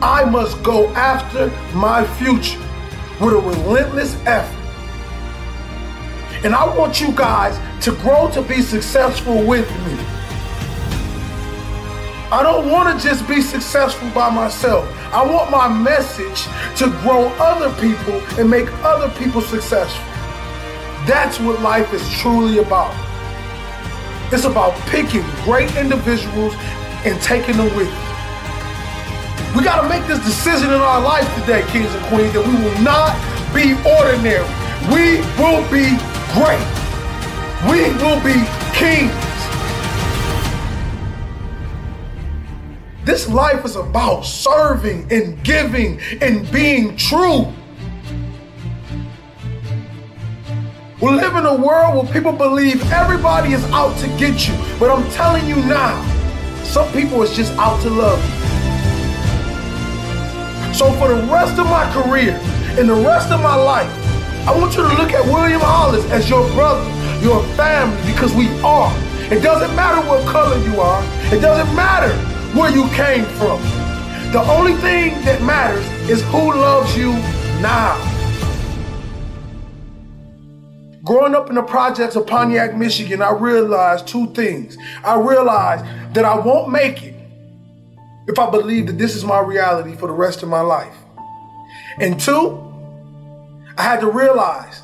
I 0.00 0.24
must 0.24 0.62
go 0.62 0.90
after 0.90 1.48
my 1.74 2.06
future 2.16 2.60
with 3.20 3.34
a 3.34 3.40
relentless 3.40 4.14
effort. 4.24 4.54
And 6.44 6.54
I 6.54 6.64
want 6.76 7.00
you 7.00 7.10
guys 7.10 7.58
to 7.86 7.90
grow 7.90 8.30
to 8.30 8.42
be 8.42 8.62
successful 8.62 9.44
with 9.44 9.68
me. 9.84 10.17
I 12.30 12.42
don't 12.42 12.70
want 12.70 12.92
to 12.92 13.08
just 13.08 13.26
be 13.26 13.40
successful 13.40 14.10
by 14.10 14.28
myself. 14.28 14.84
I 15.14 15.24
want 15.24 15.50
my 15.50 15.66
message 15.66 16.44
to 16.76 16.90
grow 17.00 17.28
other 17.40 17.72
people 17.80 18.20
and 18.38 18.50
make 18.50 18.68
other 18.84 19.08
people 19.18 19.40
successful. 19.40 20.04
That's 21.06 21.40
what 21.40 21.62
life 21.62 21.90
is 21.94 22.06
truly 22.20 22.58
about. 22.58 22.92
It's 24.30 24.44
about 24.44 24.78
picking 24.88 25.24
great 25.44 25.74
individuals 25.76 26.52
and 27.08 27.18
taking 27.22 27.56
them 27.56 27.74
with 27.74 27.88
you. 27.88 28.08
We 29.56 29.64
got 29.64 29.80
to 29.80 29.88
make 29.88 30.06
this 30.06 30.20
decision 30.20 30.68
in 30.68 30.80
our 30.80 31.00
life 31.00 31.24
today, 31.40 31.64
kings 31.72 31.88
and 31.94 32.04
queens, 32.12 32.34
that 32.34 32.44
we 32.44 32.52
will 32.60 32.80
not 32.84 33.16
be 33.56 33.72
ordinary. 33.88 34.44
We 34.92 35.24
will 35.40 35.64
be 35.72 35.96
great. 36.36 36.60
We 37.64 37.88
will 38.04 38.20
be 38.20 38.36
kings. 38.76 39.27
This 43.08 43.26
life 43.26 43.64
is 43.64 43.74
about 43.74 44.26
serving 44.26 45.10
and 45.10 45.42
giving 45.42 45.98
and 46.20 46.44
being 46.52 46.94
true. 46.94 47.50
We 51.00 51.12
live 51.12 51.34
in 51.36 51.46
a 51.46 51.54
world 51.54 52.04
where 52.04 52.12
people 52.12 52.32
believe 52.32 52.82
everybody 52.92 53.54
is 53.54 53.64
out 53.72 53.96
to 54.00 54.08
get 54.18 54.46
you. 54.46 54.54
But 54.78 54.90
I'm 54.90 55.10
telling 55.12 55.46
you 55.46 55.56
now, 55.56 55.96
some 56.64 56.92
people 56.92 57.22
is 57.22 57.34
just 57.34 57.54
out 57.54 57.80
to 57.80 57.88
love 57.88 58.22
you. 58.28 58.34
So 60.74 60.92
for 60.98 61.08
the 61.08 61.22
rest 61.32 61.58
of 61.58 61.64
my 61.64 61.90
career 61.90 62.38
and 62.78 62.90
the 62.90 62.94
rest 63.08 63.30
of 63.30 63.40
my 63.40 63.54
life, 63.54 63.90
I 64.46 64.54
want 64.54 64.76
you 64.76 64.82
to 64.82 64.94
look 65.00 65.12
at 65.12 65.24
William 65.24 65.62
Hollis 65.62 66.04
as 66.10 66.28
your 66.28 66.46
brother, 66.50 66.84
your 67.24 67.42
family, 67.56 68.12
because 68.12 68.34
we 68.34 68.48
are. 68.60 68.94
It 69.32 69.40
doesn't 69.42 69.74
matter 69.74 70.06
what 70.06 70.28
color 70.28 70.58
you 70.58 70.78
are. 70.78 71.02
It 71.32 71.40
doesn't 71.40 71.74
matter 71.74 72.37
where 72.58 72.72
you 72.72 72.88
came 72.88 73.24
from. 73.36 73.62
The 74.32 74.42
only 74.50 74.72
thing 74.74 75.14
that 75.24 75.40
matters 75.42 75.86
is 76.10 76.22
who 76.24 76.52
loves 76.52 76.98
you 76.98 77.12
now. 77.62 77.96
Growing 81.04 81.36
up 81.36 81.48
in 81.48 81.54
the 81.54 81.62
projects 81.62 82.16
of 82.16 82.26
Pontiac, 82.26 82.76
Michigan, 82.76 83.22
I 83.22 83.30
realized 83.30 84.08
two 84.08 84.26
things. 84.34 84.76
I 85.04 85.20
realized 85.20 85.84
that 86.14 86.24
I 86.24 86.36
won't 86.36 86.70
make 86.70 87.04
it 87.04 87.14
if 88.26 88.40
I 88.40 88.50
believe 88.50 88.88
that 88.88 88.98
this 88.98 89.14
is 89.14 89.24
my 89.24 89.38
reality 89.38 89.94
for 89.94 90.08
the 90.08 90.12
rest 90.12 90.42
of 90.42 90.48
my 90.48 90.60
life. 90.60 90.96
And 92.00 92.18
two, 92.18 92.58
I 93.78 93.82
had 93.82 94.00
to 94.00 94.10
realize 94.10 94.82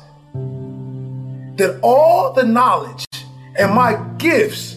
that 1.57 1.77
all 1.83 2.31
the 2.31 2.43
knowledge 2.43 3.05
and 3.59 3.73
my 3.73 4.01
gifts 4.17 4.74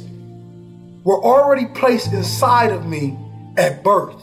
were 1.05 1.23
already 1.23 1.67
placed 1.67 2.13
inside 2.13 2.71
of 2.73 2.87
me 2.87 3.19
at 3.57 3.83
birth. 3.83 4.21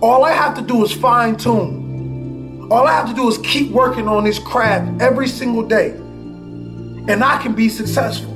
All 0.00 0.24
I 0.24 0.32
have 0.32 0.54
to 0.56 0.62
do 0.62 0.84
is 0.84 0.92
fine 0.92 1.36
tune. 1.36 2.68
All 2.70 2.86
I 2.86 2.92
have 2.92 3.08
to 3.08 3.14
do 3.14 3.28
is 3.28 3.38
keep 3.38 3.70
working 3.72 4.06
on 4.08 4.24
this 4.24 4.38
craft 4.38 5.00
every 5.00 5.26
single 5.26 5.66
day, 5.66 5.90
and 5.90 7.24
I 7.24 7.42
can 7.42 7.54
be 7.54 7.68
successful. 7.68 8.32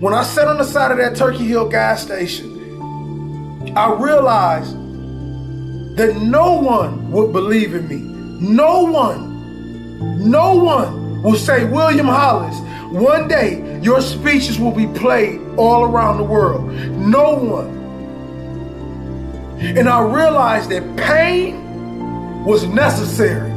When 0.00 0.12
I 0.12 0.22
sat 0.22 0.48
on 0.48 0.58
the 0.58 0.64
side 0.64 0.90
of 0.90 0.98
that 0.98 1.16
Turkey 1.16 1.44
Hill 1.44 1.68
gas 1.68 2.02
station, 2.02 3.72
I 3.76 3.92
realized 3.94 4.76
that 5.96 6.16
no 6.20 6.60
one 6.60 7.10
would 7.10 7.32
believe 7.32 7.74
in 7.74 7.88
me. 7.88 7.96
No 8.40 8.82
one, 8.82 10.28
no 10.30 10.56
one 10.56 11.22
will 11.22 11.36
say, 11.36 11.64
William 11.64 12.06
Hollis, 12.06 12.58
one 12.94 13.26
day 13.26 13.80
your 13.82 14.00
speeches 14.00 14.56
will 14.56 14.70
be 14.70 14.86
played 14.86 15.40
all 15.56 15.82
around 15.82 16.16
the 16.16 16.22
world. 16.22 16.70
No 16.92 17.34
one. 17.34 17.66
And 19.58 19.88
I 19.88 20.00
realized 20.00 20.70
that 20.70 20.96
pain 20.96 22.44
was 22.44 22.64
necessary. 22.66 23.50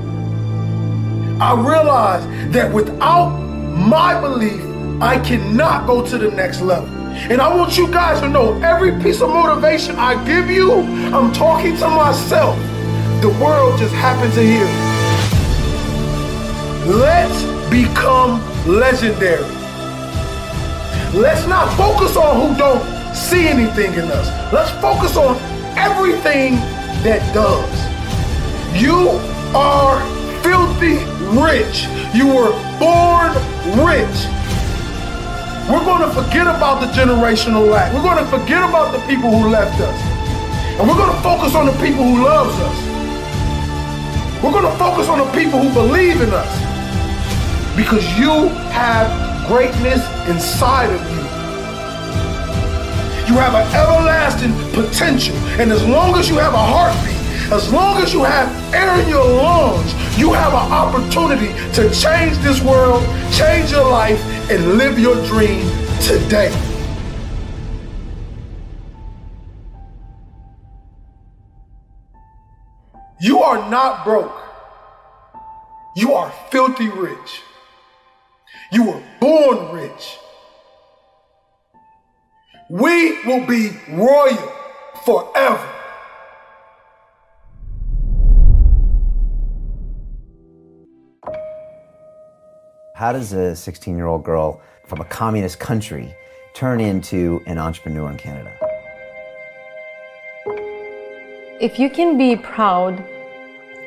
I 1.40 1.54
realized 1.54 2.52
that 2.54 2.74
without 2.74 3.30
my 3.30 4.20
belief, 4.20 4.60
I 5.04 5.20
cannot 5.20 5.86
go 5.86 6.04
to 6.04 6.18
the 6.18 6.32
next 6.32 6.62
level. 6.62 6.90
And 7.30 7.40
I 7.40 7.56
want 7.56 7.78
you 7.78 7.92
guys 7.92 8.20
to 8.22 8.30
know 8.30 8.60
every 8.64 9.00
piece 9.04 9.22
of 9.22 9.30
motivation 9.30 9.98
I 9.98 10.16
give 10.26 10.50
you, 10.50 10.82
I'm 11.14 11.32
talking 11.32 11.78
to 11.78 11.88
myself. 11.88 12.58
The 13.22 13.30
world 13.40 13.78
just 13.78 13.94
happened 13.94 14.34
to 14.34 14.42
hear. 14.42 14.66
Let's 16.92 17.44
become 17.70 18.57
legendary. 18.68 19.44
Let's 21.14 21.48
not 21.48 21.76
focus 21.78 22.18
on 22.18 22.36
who 22.36 22.58
don't 22.58 22.84
see 23.16 23.48
anything 23.48 23.94
in 23.94 24.12
us. 24.12 24.28
Let's 24.54 24.72
focus 24.82 25.16
on 25.16 25.38
everything 25.78 26.56
that 27.04 27.24
does. 27.34 27.72
You 28.80 29.10
are 29.56 30.00
filthy 30.44 31.00
rich. 31.32 31.88
You 32.14 32.28
were 32.28 32.52
born 32.78 33.32
rich. 33.88 34.18
We're 35.72 35.84
going 35.84 36.04
to 36.04 36.12
forget 36.14 36.48
about 36.48 36.80
the 36.80 36.88
generational 36.88 37.70
lack. 37.70 37.94
We're 37.94 38.04
going 38.04 38.24
to 38.24 38.30
forget 38.30 38.68
about 38.68 38.92
the 38.92 39.00
people 39.08 39.32
who 39.32 39.50
left 39.50 39.80
us. 39.80 40.00
And 40.80 40.88
we're 40.88 40.96
going 40.96 41.14
to 41.16 41.22
focus 41.22 41.56
on 41.56 41.66
the 41.66 41.74
people 41.74 42.04
who 42.04 42.24
loves 42.24 42.54
us. 42.60 42.78
We're 44.44 44.52
going 44.52 44.72
to 44.72 44.78
focus 44.78 45.08
on 45.08 45.20
the 45.20 45.32
people 45.32 45.60
who 45.60 45.74
believe 45.74 46.22
in 46.22 46.30
us. 46.32 46.77
Because 47.78 48.04
you 48.18 48.50
have 48.74 49.48
greatness 49.48 50.04
inside 50.28 50.90
of 50.90 51.02
you. 51.12 51.24
You 53.28 53.40
have 53.40 53.54
an 53.54 53.68
everlasting 53.76 54.52
potential. 54.74 55.36
And 55.62 55.72
as 55.72 55.86
long 55.86 56.18
as 56.18 56.28
you 56.28 56.38
have 56.40 56.54
a 56.54 56.58
heartbeat, 56.58 57.52
as 57.52 57.72
long 57.72 58.02
as 58.02 58.14
you 58.14 58.24
have 58.24 58.74
air 58.74 59.00
in 59.00 59.08
your 59.08 59.24
lungs, 59.24 59.94
you 60.18 60.34
have 60.34 60.54
an 60.54 60.72
opportunity 60.72 61.54
to 61.74 61.90
change 61.94 62.36
this 62.40 62.62
world, 62.64 63.04
change 63.32 63.72
your 63.72 63.88
life, 63.90 64.20
and 64.50 64.78
live 64.78 64.98
your 64.98 65.16
dream 65.28 65.70
today. 66.02 66.52
You 73.22 73.40
are 73.44 73.70
not 73.70 74.04
broke. 74.04 74.36
You 75.96 76.14
are 76.14 76.32
filthy 76.50 76.90
rich. 76.90 77.44
You 78.70 78.84
were 78.84 79.02
born 79.22 79.74
rich. 79.74 80.18
We 82.70 83.24
will 83.24 83.46
be 83.48 83.72
royal 83.90 84.52
forever. 85.06 85.74
How 92.94 93.14
does 93.14 93.32
a 93.32 93.56
16 93.56 93.96
year 93.96 94.08
old 94.08 94.26
girl 94.26 94.62
from 94.86 95.00
a 95.00 95.06
communist 95.06 95.60
country 95.60 96.14
turn 96.54 96.82
into 96.82 97.42
an 97.46 97.58
entrepreneur 97.58 98.12
in 98.12 98.18
Canada? 98.18 98.52
If 101.62 101.80
you 101.80 101.90
can 101.90 102.18
be 102.18 102.36
proud 102.36 103.02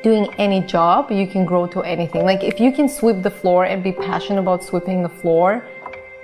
doing 0.02 0.32
any 0.38 0.60
job, 0.62 1.10
you 1.10 1.26
can 1.26 1.44
grow 1.44 1.66
to 1.66 1.82
anything. 1.82 2.24
Like 2.24 2.42
if 2.42 2.60
you 2.60 2.72
can 2.72 2.88
sweep 2.88 3.22
the 3.22 3.30
floor 3.30 3.64
and 3.64 3.82
be 3.82 3.92
passionate 3.92 4.40
about 4.40 4.64
sweeping 4.64 5.02
the 5.02 5.08
floor, 5.08 5.64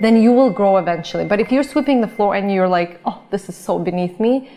then 0.00 0.20
you 0.20 0.32
will 0.32 0.50
grow 0.50 0.76
eventually. 0.76 1.24
But 1.24 1.40
if 1.40 1.50
you're 1.50 1.62
sweeping 1.62 2.00
the 2.00 2.08
floor 2.08 2.34
and 2.34 2.52
you're 2.52 2.68
like, 2.68 3.00
oh, 3.06 3.22
this 3.30 3.48
is 3.48 3.56
so 3.56 3.78
beneath 3.78 4.20
me, 4.20 4.50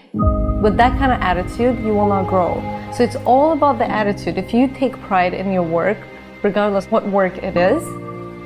with 0.62 0.75
that 0.77 0.97
kind 0.97 1.12
of 1.12 1.21
attitude, 1.21 1.79
you 1.79 1.93
will 1.93 2.08
not 2.08 2.27
grow. 2.27 2.62
So 2.93 3.03
it's 3.03 3.15
all 3.17 3.53
about 3.53 3.77
the 3.77 3.89
attitude. 3.89 4.38
If 4.38 4.53
you 4.53 4.67
take 4.67 4.93
pride 5.01 5.34
in 5.34 5.51
your 5.51 5.63
work, 5.63 5.97
regardless 6.43 6.88
what 6.88 7.08
work 7.08 7.38
it 7.38 7.55
is, 7.55 7.84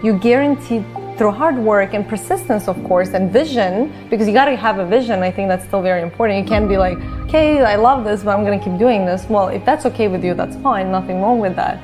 you 0.04 0.20
guarantee 0.20 0.84
through 1.18 1.32
hard 1.32 1.58
work 1.58 1.94
and 1.94 2.08
persistence, 2.08 2.68
of 2.68 2.82
course, 2.86 3.10
and 3.10 3.32
vision, 3.32 3.92
because 4.10 4.28
you 4.28 4.34
gotta 4.34 4.56
have 4.56 4.80
a 4.80 4.86
vision. 4.86 5.22
I 5.22 5.32
think 5.32 5.48
that's 5.48 5.66
still 5.66 5.82
very 5.82 6.02
important. 6.02 6.44
You 6.44 6.50
can't 6.50 6.68
be 6.68 6.78
like, 6.78 6.98
okay, 7.26 7.62
I 7.62 7.76
love 7.76 8.04
this, 8.04 8.24
but 8.24 8.38
I'm 8.38 8.44
gonna 8.44 8.64
keep 8.64 8.78
doing 8.78 9.06
this. 9.06 9.26
Well, 9.30 9.50
if 9.50 9.64
that's 9.66 9.86
okay 9.88 10.08
with 10.08 10.24
you, 10.24 10.34
that's 10.34 10.56
fine, 10.58 10.92
nothing 10.92 11.22
wrong 11.22 11.40
with 11.40 11.56
that. 11.56 11.82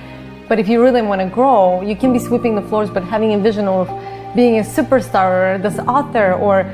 But 0.48 0.60
if 0.60 0.68
you 0.68 0.82
really 0.82 1.02
wanna 1.02 1.30
grow, 1.30 1.82
you 1.82 1.96
can 1.96 2.12
be 2.12 2.20
sweeping 2.20 2.56
the 2.56 2.62
floors, 2.64 2.90
but 2.90 3.04
having 3.04 3.34
a 3.34 3.40
vision 3.40 3.68
of 3.68 3.88
being 4.36 4.60
a 4.60 4.64
superstar 4.64 5.56
or 5.56 5.58
this 5.60 5.78
author 5.80 6.34
or 6.34 6.66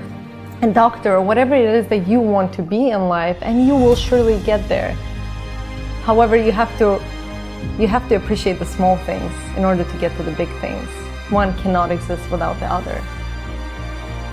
a 0.62 0.72
doctor 0.72 1.16
or 1.16 1.22
whatever 1.22 1.56
it 1.56 1.66
is 1.66 1.88
that 1.88 2.08
you 2.08 2.20
want 2.20 2.54
to 2.54 2.62
be 2.62 2.90
in 2.90 3.10
life, 3.10 3.38
and 3.42 3.68
you 3.68 3.76
will 3.76 3.96
surely 3.96 4.40
get 4.42 4.68
there. 4.70 4.94
However, 6.04 6.36
you 6.36 6.52
have 6.52 6.76
to 6.78 7.02
you 7.80 7.88
have 7.88 8.08
to 8.10 8.16
appreciate 8.16 8.60
the 8.60 8.66
small 8.66 8.96
things 8.98 9.32
in 9.58 9.66
order 9.66 9.84
to 9.84 9.98
get 9.98 10.16
to 10.18 10.24
the 10.24 10.32
big 10.34 10.50
things 10.62 10.88
one 11.30 11.58
cannot 11.58 11.92
exist 11.92 12.30
without 12.30 12.60
the 12.60 12.66
other. 12.66 13.02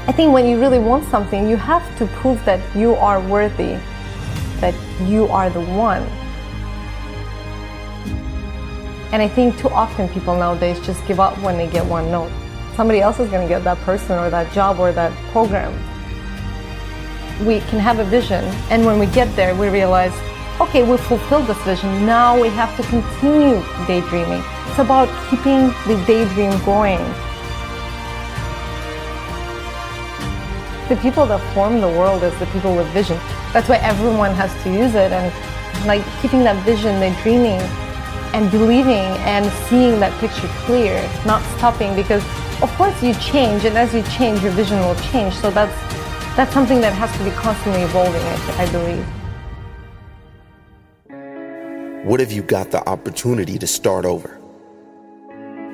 I 0.07 0.13
think 0.13 0.33
when 0.33 0.47
you 0.47 0.61
really 0.61 0.79
want 0.79 1.09
something, 1.09 1.49
you 1.49 1.57
have 1.57 1.85
to 1.99 2.07
prove 2.07 2.45
that 2.45 2.61
you 2.77 2.95
are 2.97 3.21
worthy, 3.21 3.79
that 4.61 4.75
you 5.03 5.27
are 5.29 5.49
the 5.49 5.61
one. 5.61 6.03
And 9.13 9.23
I 9.23 9.29
think 9.29 9.59
too 9.59 9.69
often 9.69 10.09
people 10.09 10.35
nowadays 10.37 10.81
just 10.81 11.07
give 11.07 11.21
up 11.21 11.39
when 11.39 11.57
they 11.57 11.69
get 11.69 11.85
one 11.87 12.11
note. 12.11 12.33
Somebody 12.77 13.01
else 13.01 13.21
is 13.21 13.29
going 13.29 13.47
to 13.47 13.49
get 13.49 13.63
that 13.65 13.79
person 13.79 14.19
or 14.19 14.31
that 14.31 14.53
job 14.53 14.81
or 14.81 14.91
that 14.93 15.13
program. 15.31 15.73
We 17.47 17.61
can 17.61 17.79
have 17.79 17.99
a 17.99 18.05
vision, 18.05 18.45
and 18.71 18.87
when 18.87 18.99
we 18.99 19.07
get 19.07 19.35
there, 19.37 19.55
we 19.55 19.69
realize, 19.69 20.13
okay, 20.61 20.83
we 20.83 20.97
fulfilled 20.97 21.47
this 21.47 21.63
vision. 21.65 22.07
Now 22.07 22.41
we 22.41 22.49
have 22.49 22.77
to 22.77 22.83
continue 22.85 23.63
daydreaming 23.87 24.43
it's 24.73 24.79
about 24.79 25.07
keeping 25.29 25.69
the 25.87 26.03
daydream 26.07 26.59
going. 26.65 26.97
The 30.89 30.97
people 31.03 31.27
that 31.27 31.43
form 31.53 31.83
the 31.83 31.89
world 31.89 32.23
is 32.23 32.33
the 32.39 32.47
people 32.47 32.75
with 32.75 32.87
vision. 32.95 33.19
That's 33.53 33.69
why 33.69 33.77
everyone 33.83 34.31
has 34.33 34.51
to 34.63 34.73
use 34.73 34.95
it 34.95 35.13
and 35.13 35.29
like 35.87 36.03
keeping 36.23 36.43
that 36.45 36.57
vision, 36.65 37.01
the 37.01 37.15
dreaming 37.23 37.61
and 38.33 38.51
believing 38.51 39.13
and 39.29 39.45
seeing 39.69 40.01
that 40.01 40.19
picture 40.21 40.49
clear, 40.65 40.97
not 41.27 41.43
stopping 41.59 41.95
because 41.95 42.25
of 42.63 42.73
course 42.79 42.97
you 43.03 43.13
change 43.17 43.67
and 43.67 43.77
as 43.77 43.93
you 43.93 44.03
change 44.05 44.43
your 44.43 44.53
vision 44.53 44.79
will 44.79 44.97
change. 45.13 45.35
So 45.35 45.51
that's 45.51 45.77
that's 46.35 46.55
something 46.55 46.81
that 46.81 46.95
has 46.95 47.13
to 47.19 47.25
be 47.25 47.31
constantly 47.33 47.83
evolving, 47.83 48.23
I, 48.23 48.63
I 48.63 48.73
believe. 48.73 49.22
What 52.05 52.21
if 52.21 52.33
you 52.33 52.43
got 52.43 52.71
the 52.71 52.87
opportunity 52.89 53.59
to 53.59 53.67
start 53.67 54.05
over? 54.05 54.43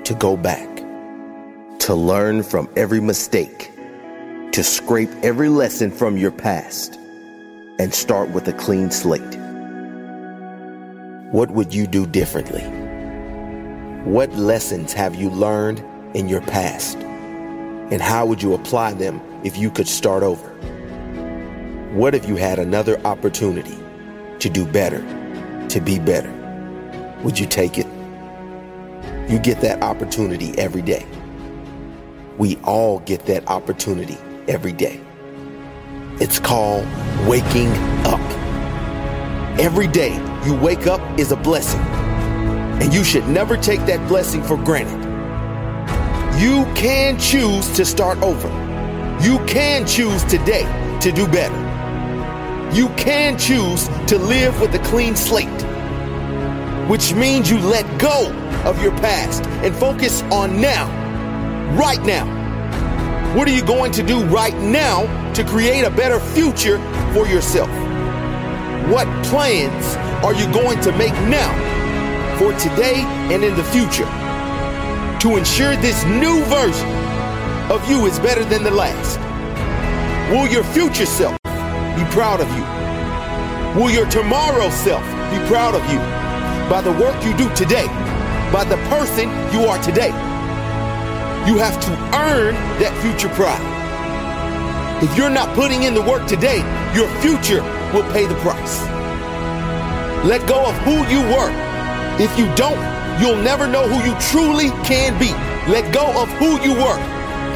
to 0.08 0.14
go 0.14 0.38
back, 0.38 0.74
to 1.80 1.94
learn 1.94 2.42
from 2.42 2.66
every 2.76 2.98
mistake, 2.98 3.70
to 4.52 4.64
scrape 4.64 5.10
every 5.22 5.50
lesson 5.50 5.90
from 5.90 6.16
your 6.16 6.30
past, 6.30 6.94
and 7.78 7.92
start 7.92 8.30
with 8.30 8.48
a 8.48 8.54
clean 8.54 8.90
slate. 8.90 9.20
What 11.30 11.50
would 11.50 11.74
you 11.74 11.86
do 11.86 12.06
differently? 12.06 12.62
What 14.10 14.32
lessons 14.32 14.94
have 14.94 15.14
you 15.14 15.28
learned 15.28 15.84
in 16.16 16.26
your 16.26 16.40
past? 16.40 16.96
And 16.96 18.00
how 18.00 18.24
would 18.24 18.42
you 18.42 18.54
apply 18.54 18.94
them 18.94 19.20
if 19.44 19.58
you 19.58 19.70
could 19.70 19.88
start 19.88 20.22
over? 20.22 20.48
What 21.92 22.14
if 22.14 22.26
you 22.26 22.36
had 22.36 22.58
another 22.58 22.98
opportunity 23.04 23.76
to 24.38 24.48
do 24.48 24.64
better, 24.64 25.00
to 25.70 25.80
be 25.80 25.98
better? 25.98 26.32
Would 27.22 27.38
you 27.38 27.46
take 27.46 27.78
it? 27.78 27.86
You 29.28 29.38
get 29.38 29.60
that 29.60 29.82
opportunity 29.82 30.56
every 30.58 30.82
day. 30.82 31.06
We 32.38 32.56
all 32.64 33.00
get 33.00 33.26
that 33.26 33.48
opportunity 33.48 34.16
every 34.46 34.72
day. 34.72 35.00
It's 36.20 36.38
called 36.38 36.86
waking 37.26 37.68
up. 38.06 38.20
Every 39.60 39.86
day 39.86 40.14
you 40.46 40.54
wake 40.54 40.86
up 40.86 41.00
is 41.18 41.32
a 41.32 41.36
blessing, 41.36 41.80
and 41.80 42.94
you 42.94 43.04
should 43.04 43.28
never 43.28 43.56
take 43.56 43.80
that 43.86 44.08
blessing 44.08 44.42
for 44.42 44.56
granted. 44.56 45.04
You 46.40 46.64
can 46.74 47.18
choose 47.18 47.68
to 47.76 47.84
start 47.84 48.18
over. 48.22 48.48
You 49.20 49.44
can 49.46 49.86
choose 49.86 50.22
today 50.24 50.62
to 51.00 51.10
do 51.10 51.26
better. 51.26 51.67
You 52.72 52.90
can 52.90 53.38
choose 53.38 53.88
to 54.08 54.18
live 54.18 54.60
with 54.60 54.74
a 54.74 54.78
clean 54.80 55.16
slate, 55.16 55.48
which 56.86 57.14
means 57.14 57.50
you 57.50 57.58
let 57.58 57.98
go 57.98 58.30
of 58.66 58.82
your 58.82 58.92
past 58.98 59.42
and 59.64 59.74
focus 59.74 60.20
on 60.24 60.60
now, 60.60 60.86
right 61.74 62.00
now. 62.02 62.26
What 63.34 63.48
are 63.48 63.52
you 63.52 63.64
going 63.64 63.90
to 63.92 64.02
do 64.02 64.22
right 64.24 64.54
now 64.58 65.32
to 65.32 65.44
create 65.44 65.84
a 65.84 65.90
better 65.90 66.20
future 66.20 66.78
for 67.14 67.26
yourself? 67.26 67.70
What 68.90 69.06
plans 69.24 69.96
are 70.22 70.34
you 70.34 70.44
going 70.52 70.78
to 70.82 70.92
make 70.92 71.14
now 71.30 71.50
for 72.38 72.52
today 72.58 73.00
and 73.32 73.42
in 73.42 73.56
the 73.56 73.64
future 73.64 74.04
to 75.20 75.38
ensure 75.38 75.74
this 75.76 76.04
new 76.04 76.44
version 76.44 76.88
of 77.70 77.88
you 77.88 78.04
is 78.04 78.18
better 78.18 78.44
than 78.44 78.62
the 78.62 78.70
last? 78.70 79.18
Will 80.30 80.46
your 80.46 80.64
future 80.64 81.06
self 81.06 81.38
be 81.98 82.04
proud 82.10 82.40
of 82.40 82.48
you? 82.56 82.64
Will 83.80 83.90
your 83.90 84.06
tomorrow 84.06 84.70
self 84.70 85.04
be 85.32 85.38
proud 85.48 85.74
of 85.74 85.82
you 85.90 85.98
by 86.70 86.80
the 86.80 86.92
work 86.92 87.16
you 87.24 87.36
do 87.36 87.52
today? 87.54 87.88
by 88.52 88.64
the 88.64 88.76
person 88.88 89.28
you 89.52 89.66
are 89.66 89.80
today. 89.82 90.08
You 91.46 91.58
have 91.58 91.78
to 91.80 91.90
earn 92.16 92.54
that 92.80 92.96
future 93.02 93.28
pride. 93.34 93.60
If 95.02 95.16
you're 95.16 95.30
not 95.30 95.54
putting 95.54 95.82
in 95.82 95.94
the 95.94 96.02
work 96.02 96.26
today, 96.26 96.58
your 96.94 97.08
future 97.20 97.62
will 97.92 98.10
pay 98.12 98.26
the 98.26 98.34
price. 98.36 98.80
Let 100.24 100.46
go 100.48 100.66
of 100.66 100.74
who 100.78 100.96
you 101.12 101.20
were. 101.28 101.52
If 102.18 102.36
you 102.38 102.46
don't, 102.56 102.80
you'll 103.20 103.42
never 103.42 103.68
know 103.68 103.86
who 103.86 104.02
you 104.08 104.16
truly 104.32 104.70
can 104.84 105.18
be. 105.18 105.30
Let 105.70 105.92
go 105.92 106.20
of 106.20 106.28
who 106.40 106.60
you 106.62 106.72
were 106.72 106.98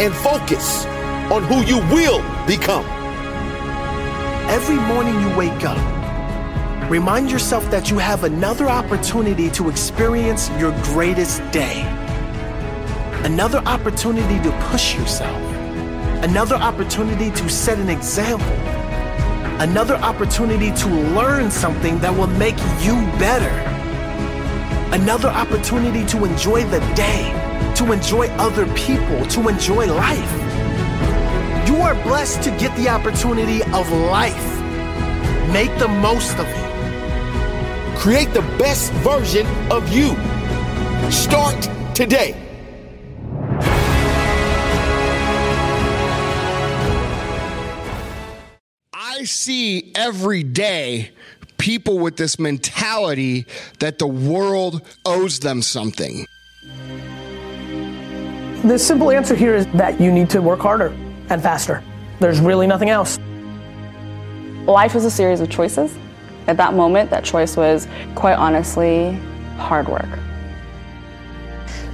and 0.00 0.14
focus 0.14 0.84
on 1.32 1.42
who 1.44 1.62
you 1.64 1.78
will 1.92 2.20
become. 2.46 3.01
Every 4.52 4.76
morning 4.76 5.18
you 5.22 5.34
wake 5.34 5.64
up, 5.64 5.78
Remind 6.90 7.30
yourself 7.30 7.70
that 7.70 7.90
you 7.90 7.96
have 7.96 8.24
another 8.24 8.68
opportunity 8.68 9.48
to 9.52 9.70
experience 9.70 10.50
your 10.58 10.72
greatest 10.82 11.40
day. 11.52 11.84
Another 13.24 13.62
opportunity 13.64 14.38
to 14.42 14.52
push 14.68 14.94
yourself. 14.94 15.40
Another 16.22 16.56
opportunity 16.56 17.30
to 17.30 17.48
set 17.48 17.78
an 17.78 17.88
example. 17.88 18.46
Another 19.58 19.94
opportunity 19.94 20.70
to 20.82 20.88
learn 20.88 21.50
something 21.50 21.98
that 22.00 22.14
will 22.14 22.26
make 22.26 22.58
you 22.84 22.94
better. 23.18 23.54
Another 24.94 25.28
opportunity 25.28 26.04
to 26.08 26.26
enjoy 26.26 26.62
the 26.64 26.80
day, 26.94 27.22
to 27.76 27.90
enjoy 27.90 28.26
other 28.36 28.66
people, 28.74 29.24
to 29.28 29.48
enjoy 29.48 29.86
life. 29.86 30.41
You 31.72 31.80
are 31.80 31.94
blessed 32.02 32.42
to 32.42 32.50
get 32.58 32.76
the 32.76 32.90
opportunity 32.90 33.62
of 33.72 33.90
life. 33.90 34.60
Make 35.54 35.74
the 35.78 35.88
most 35.88 36.38
of 36.38 36.46
it. 36.46 37.96
Create 37.96 38.28
the 38.34 38.42
best 38.58 38.92
version 38.92 39.46
of 39.70 39.90
you. 39.90 40.08
Start 41.10 41.56
today. 41.94 42.36
I 48.92 49.24
see 49.24 49.92
every 49.94 50.42
day 50.42 51.12
people 51.56 51.98
with 51.98 52.18
this 52.18 52.38
mentality 52.38 53.46
that 53.78 53.98
the 53.98 54.06
world 54.06 54.82
owes 55.06 55.38
them 55.38 55.62
something. 55.62 56.26
The 58.62 58.78
simple 58.78 59.10
answer 59.10 59.34
here 59.34 59.54
is 59.54 59.66
that 59.68 59.98
you 59.98 60.12
need 60.12 60.28
to 60.28 60.42
work 60.42 60.60
harder 60.60 60.94
and 61.30 61.42
faster. 61.42 61.82
There's 62.20 62.40
really 62.40 62.66
nothing 62.66 62.90
else. 62.90 63.18
Life 64.66 64.94
is 64.94 65.04
a 65.04 65.10
series 65.10 65.40
of 65.40 65.50
choices. 65.50 65.96
At 66.46 66.56
that 66.56 66.74
moment, 66.74 67.10
that 67.10 67.24
choice 67.24 67.56
was 67.56 67.88
quite 68.14 68.34
honestly 68.34 69.12
hard 69.56 69.88
work. 69.88 70.08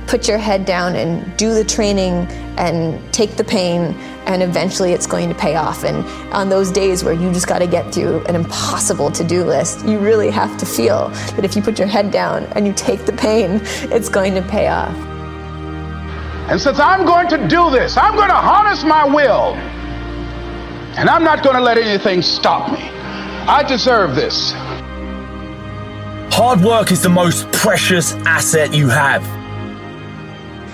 Put 0.06 0.26
your 0.26 0.38
head 0.38 0.64
down 0.64 0.96
and 0.96 1.36
do 1.36 1.52
the 1.52 1.64
training 1.64 2.26
and 2.56 3.00
take 3.12 3.36
the 3.36 3.44
pain, 3.44 3.94
and 4.26 4.42
eventually 4.42 4.92
it's 4.92 5.06
going 5.06 5.28
to 5.28 5.34
pay 5.34 5.56
off. 5.56 5.84
And 5.84 5.98
on 6.32 6.48
those 6.48 6.70
days 6.70 7.04
where 7.04 7.12
you 7.12 7.30
just 7.32 7.46
got 7.46 7.58
to 7.58 7.66
get 7.66 7.92
through 7.92 8.24
an 8.24 8.34
impossible 8.34 9.10
to 9.12 9.24
do 9.24 9.44
list, 9.44 9.84
you 9.86 9.98
really 9.98 10.30
have 10.30 10.56
to 10.58 10.66
feel 10.66 11.08
that 11.08 11.44
if 11.44 11.56
you 11.56 11.62
put 11.62 11.78
your 11.78 11.88
head 11.88 12.10
down 12.10 12.44
and 12.52 12.66
you 12.66 12.72
take 12.72 13.04
the 13.04 13.12
pain, 13.12 13.60
it's 13.92 14.08
going 14.08 14.34
to 14.34 14.42
pay 14.42 14.68
off. 14.68 14.96
And 16.50 16.58
since 16.58 16.78
I'm 16.80 17.04
going 17.04 17.28
to 17.28 17.46
do 17.46 17.68
this, 17.70 17.98
I'm 17.98 18.16
going 18.16 18.30
to 18.30 18.34
harness 18.34 18.82
my 18.82 19.04
will. 19.04 19.54
And 20.96 21.11
I'm 21.11 21.22
not 21.22 21.42
going 21.42 21.56
to 21.56 21.61
let 21.61 21.76
anything 21.76 22.22
stop 22.22 22.72
me. 22.72 22.88
I 23.46 23.62
deserve 23.62 24.16
this. 24.16 24.52
Hard 26.34 26.62
work 26.62 26.90
is 26.90 27.02
the 27.02 27.11
most 27.11 27.52
precious 27.52 28.14
asset 28.24 28.72
you 28.72 28.88
have. 28.88 29.22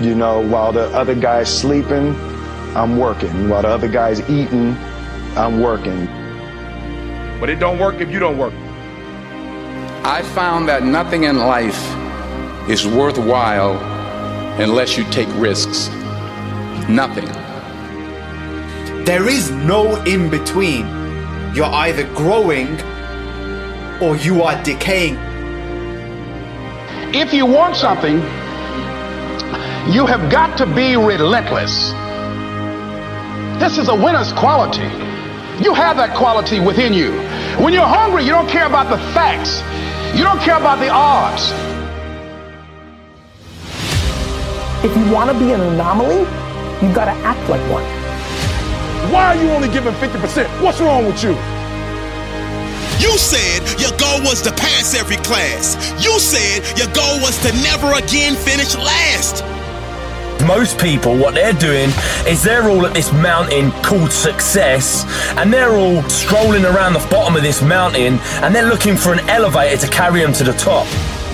You 0.00 0.14
know, 0.14 0.46
while 0.46 0.72
the 0.72 0.86
other 0.94 1.16
guy's 1.16 1.52
sleeping, 1.52 2.14
I'm 2.76 2.96
working. 2.96 3.48
While 3.48 3.62
the 3.62 3.68
other 3.68 3.88
guy's 3.88 4.20
eating, 4.30 4.76
I'm 5.36 5.60
working. 5.60 6.06
But 7.40 7.50
it 7.50 7.58
don't 7.58 7.80
work 7.80 8.00
if 8.00 8.10
you 8.10 8.20
don't 8.20 8.38
work. 8.38 8.54
I 10.04 10.22
found 10.34 10.68
that 10.68 10.84
nothing 10.84 11.24
in 11.24 11.38
life 11.38 11.82
is 12.68 12.86
worthwhile 12.86 13.93
unless 14.60 14.96
you 14.96 15.04
take 15.10 15.28
risks. 15.34 15.88
Nothing. 16.88 17.26
There 19.04 19.28
is 19.28 19.50
no 19.50 20.02
in 20.04 20.30
between. 20.30 20.86
You're 21.54 21.66
either 21.66 22.04
growing 22.14 22.80
or 24.00 24.16
you 24.16 24.42
are 24.42 24.62
decaying. 24.62 25.16
If 27.14 27.32
you 27.32 27.46
want 27.46 27.76
something, 27.76 28.16
you 29.92 30.06
have 30.06 30.30
got 30.30 30.56
to 30.58 30.66
be 30.66 30.96
relentless. 30.96 31.90
This 33.60 33.78
is 33.78 33.88
a 33.88 33.94
winner's 33.94 34.32
quality. 34.32 34.88
You 35.62 35.74
have 35.74 35.96
that 35.98 36.16
quality 36.16 36.60
within 36.60 36.92
you. 36.92 37.12
When 37.62 37.72
you're 37.72 37.86
hungry, 37.86 38.24
you 38.24 38.30
don't 38.30 38.48
care 38.48 38.66
about 38.66 38.88
the 38.88 38.98
facts. 39.12 39.62
You 40.16 40.24
don't 40.24 40.40
care 40.40 40.56
about 40.56 40.80
the 40.80 40.90
odds. 40.90 41.73
If 44.84 44.94
you 44.94 45.10
want 45.10 45.30
to 45.32 45.38
be 45.38 45.50
an 45.50 45.62
anomaly, 45.62 46.18
you 46.84 46.94
got 46.94 47.06
to 47.06 47.16
act 47.24 47.48
like 47.48 47.62
one. 47.72 47.82
Why 49.10 49.34
are 49.34 49.42
you 49.42 49.48
only 49.52 49.68
giving 49.68 49.94
50%? 49.94 50.62
What's 50.62 50.78
wrong 50.78 51.06
with 51.06 51.24
you? 51.24 51.30
You 53.00 53.16
said 53.16 53.80
your 53.80 53.96
goal 53.96 54.20
was 54.28 54.42
to 54.42 54.50
pass 54.50 54.94
every 54.94 55.16
class. 55.16 55.74
You 56.04 56.18
said 56.18 56.76
your 56.76 56.92
goal 56.92 57.18
was 57.22 57.40
to 57.44 57.52
never 57.62 57.96
again 57.96 58.36
finish 58.36 58.76
last. 58.76 59.42
Most 60.46 60.78
people, 60.78 61.16
what 61.16 61.32
they're 61.32 61.54
doing 61.54 61.88
is 62.28 62.42
they're 62.42 62.68
all 62.68 62.84
at 62.84 62.92
this 62.92 63.10
mountain 63.10 63.70
called 63.80 64.12
success, 64.12 65.06
and 65.38 65.50
they're 65.50 65.76
all 65.76 66.02
strolling 66.10 66.66
around 66.66 66.92
the 66.92 67.06
bottom 67.10 67.36
of 67.36 67.42
this 67.42 67.62
mountain, 67.62 68.18
and 68.44 68.54
they're 68.54 68.68
looking 68.68 68.98
for 68.98 69.14
an 69.14 69.26
elevator 69.30 69.78
to 69.86 69.90
carry 69.90 70.20
them 70.20 70.34
to 70.34 70.44
the 70.44 70.52
top. 70.52 70.86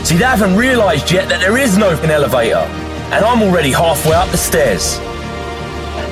See, 0.04 0.16
they 0.16 0.24
haven't 0.24 0.56
realized 0.56 1.10
yet 1.10 1.28
that 1.28 1.40
there 1.40 1.58
is 1.58 1.76
no 1.76 1.90
elevator, 1.90 2.64
and 3.12 3.25
I'm 3.25 3.42
already 3.42 3.73
halfway 3.73 4.14
up 4.14 4.31
the 4.31 4.38
stairs. 4.38 4.99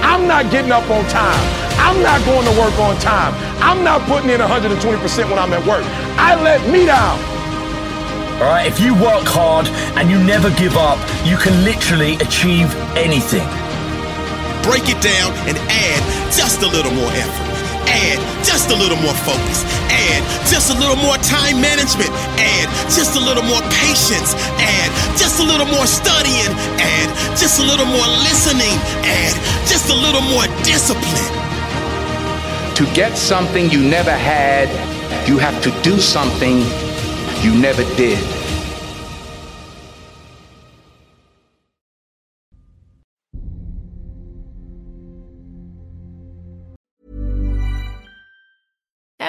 I'm 0.02 0.26
not 0.26 0.50
getting 0.50 0.72
up 0.72 0.88
on 0.90 1.04
time. 1.06 1.68
I'm 1.78 2.02
not 2.02 2.24
going 2.24 2.44
to 2.44 2.60
work 2.60 2.76
on 2.80 2.98
time. 2.98 3.34
I'm 3.62 3.84
not 3.84 4.02
putting 4.08 4.30
in 4.30 4.40
120% 4.40 5.30
when 5.30 5.38
I'm 5.38 5.52
at 5.52 5.64
work. 5.64 5.84
I 6.18 6.34
let 6.42 6.60
me 6.70 6.86
down. 6.86 7.18
All 8.42 8.50
right, 8.50 8.66
if 8.66 8.80
you 8.80 8.94
work 8.94 9.26
hard 9.26 9.66
and 9.98 10.10
you 10.10 10.18
never 10.22 10.50
give 10.50 10.76
up, 10.76 10.98
you 11.24 11.36
can 11.36 11.64
literally 11.64 12.14
achieve 12.16 12.74
anything. 12.94 13.46
Break 14.62 14.90
it 14.90 15.00
down 15.02 15.32
and 15.46 15.56
add 15.70 16.02
just 16.34 16.62
a 16.62 16.68
little 16.68 16.92
more 16.92 17.10
effort. 17.14 17.57
Add 17.88 18.18
just 18.44 18.70
a 18.70 18.76
little 18.76 19.00
more 19.00 19.16
focus. 19.24 19.64
Add 19.88 20.22
just 20.46 20.70
a 20.70 20.76
little 20.76 20.96
more 20.96 21.16
time 21.24 21.60
management. 21.60 22.12
Add 22.36 22.68
just 22.92 23.16
a 23.16 23.22
little 23.22 23.42
more 23.42 23.62
patience. 23.82 24.36
Add 24.60 24.90
just 25.16 25.40
a 25.40 25.44
little 25.44 25.66
more 25.66 25.86
studying. 25.86 26.52
Add 26.76 27.08
just 27.36 27.58
a 27.60 27.64
little 27.64 27.86
more 27.86 28.08
listening. 28.28 28.76
Add 29.04 29.34
just 29.66 29.90
a 29.90 29.96
little 29.96 30.22
more 30.22 30.46
discipline. 30.62 31.28
To 32.76 32.84
get 32.94 33.16
something 33.16 33.70
you 33.70 33.80
never 33.82 34.12
had, 34.12 34.68
you 35.26 35.38
have 35.38 35.60
to 35.62 35.70
do 35.82 35.98
something 35.98 36.60
you 37.42 37.54
never 37.54 37.82
did. 37.96 38.37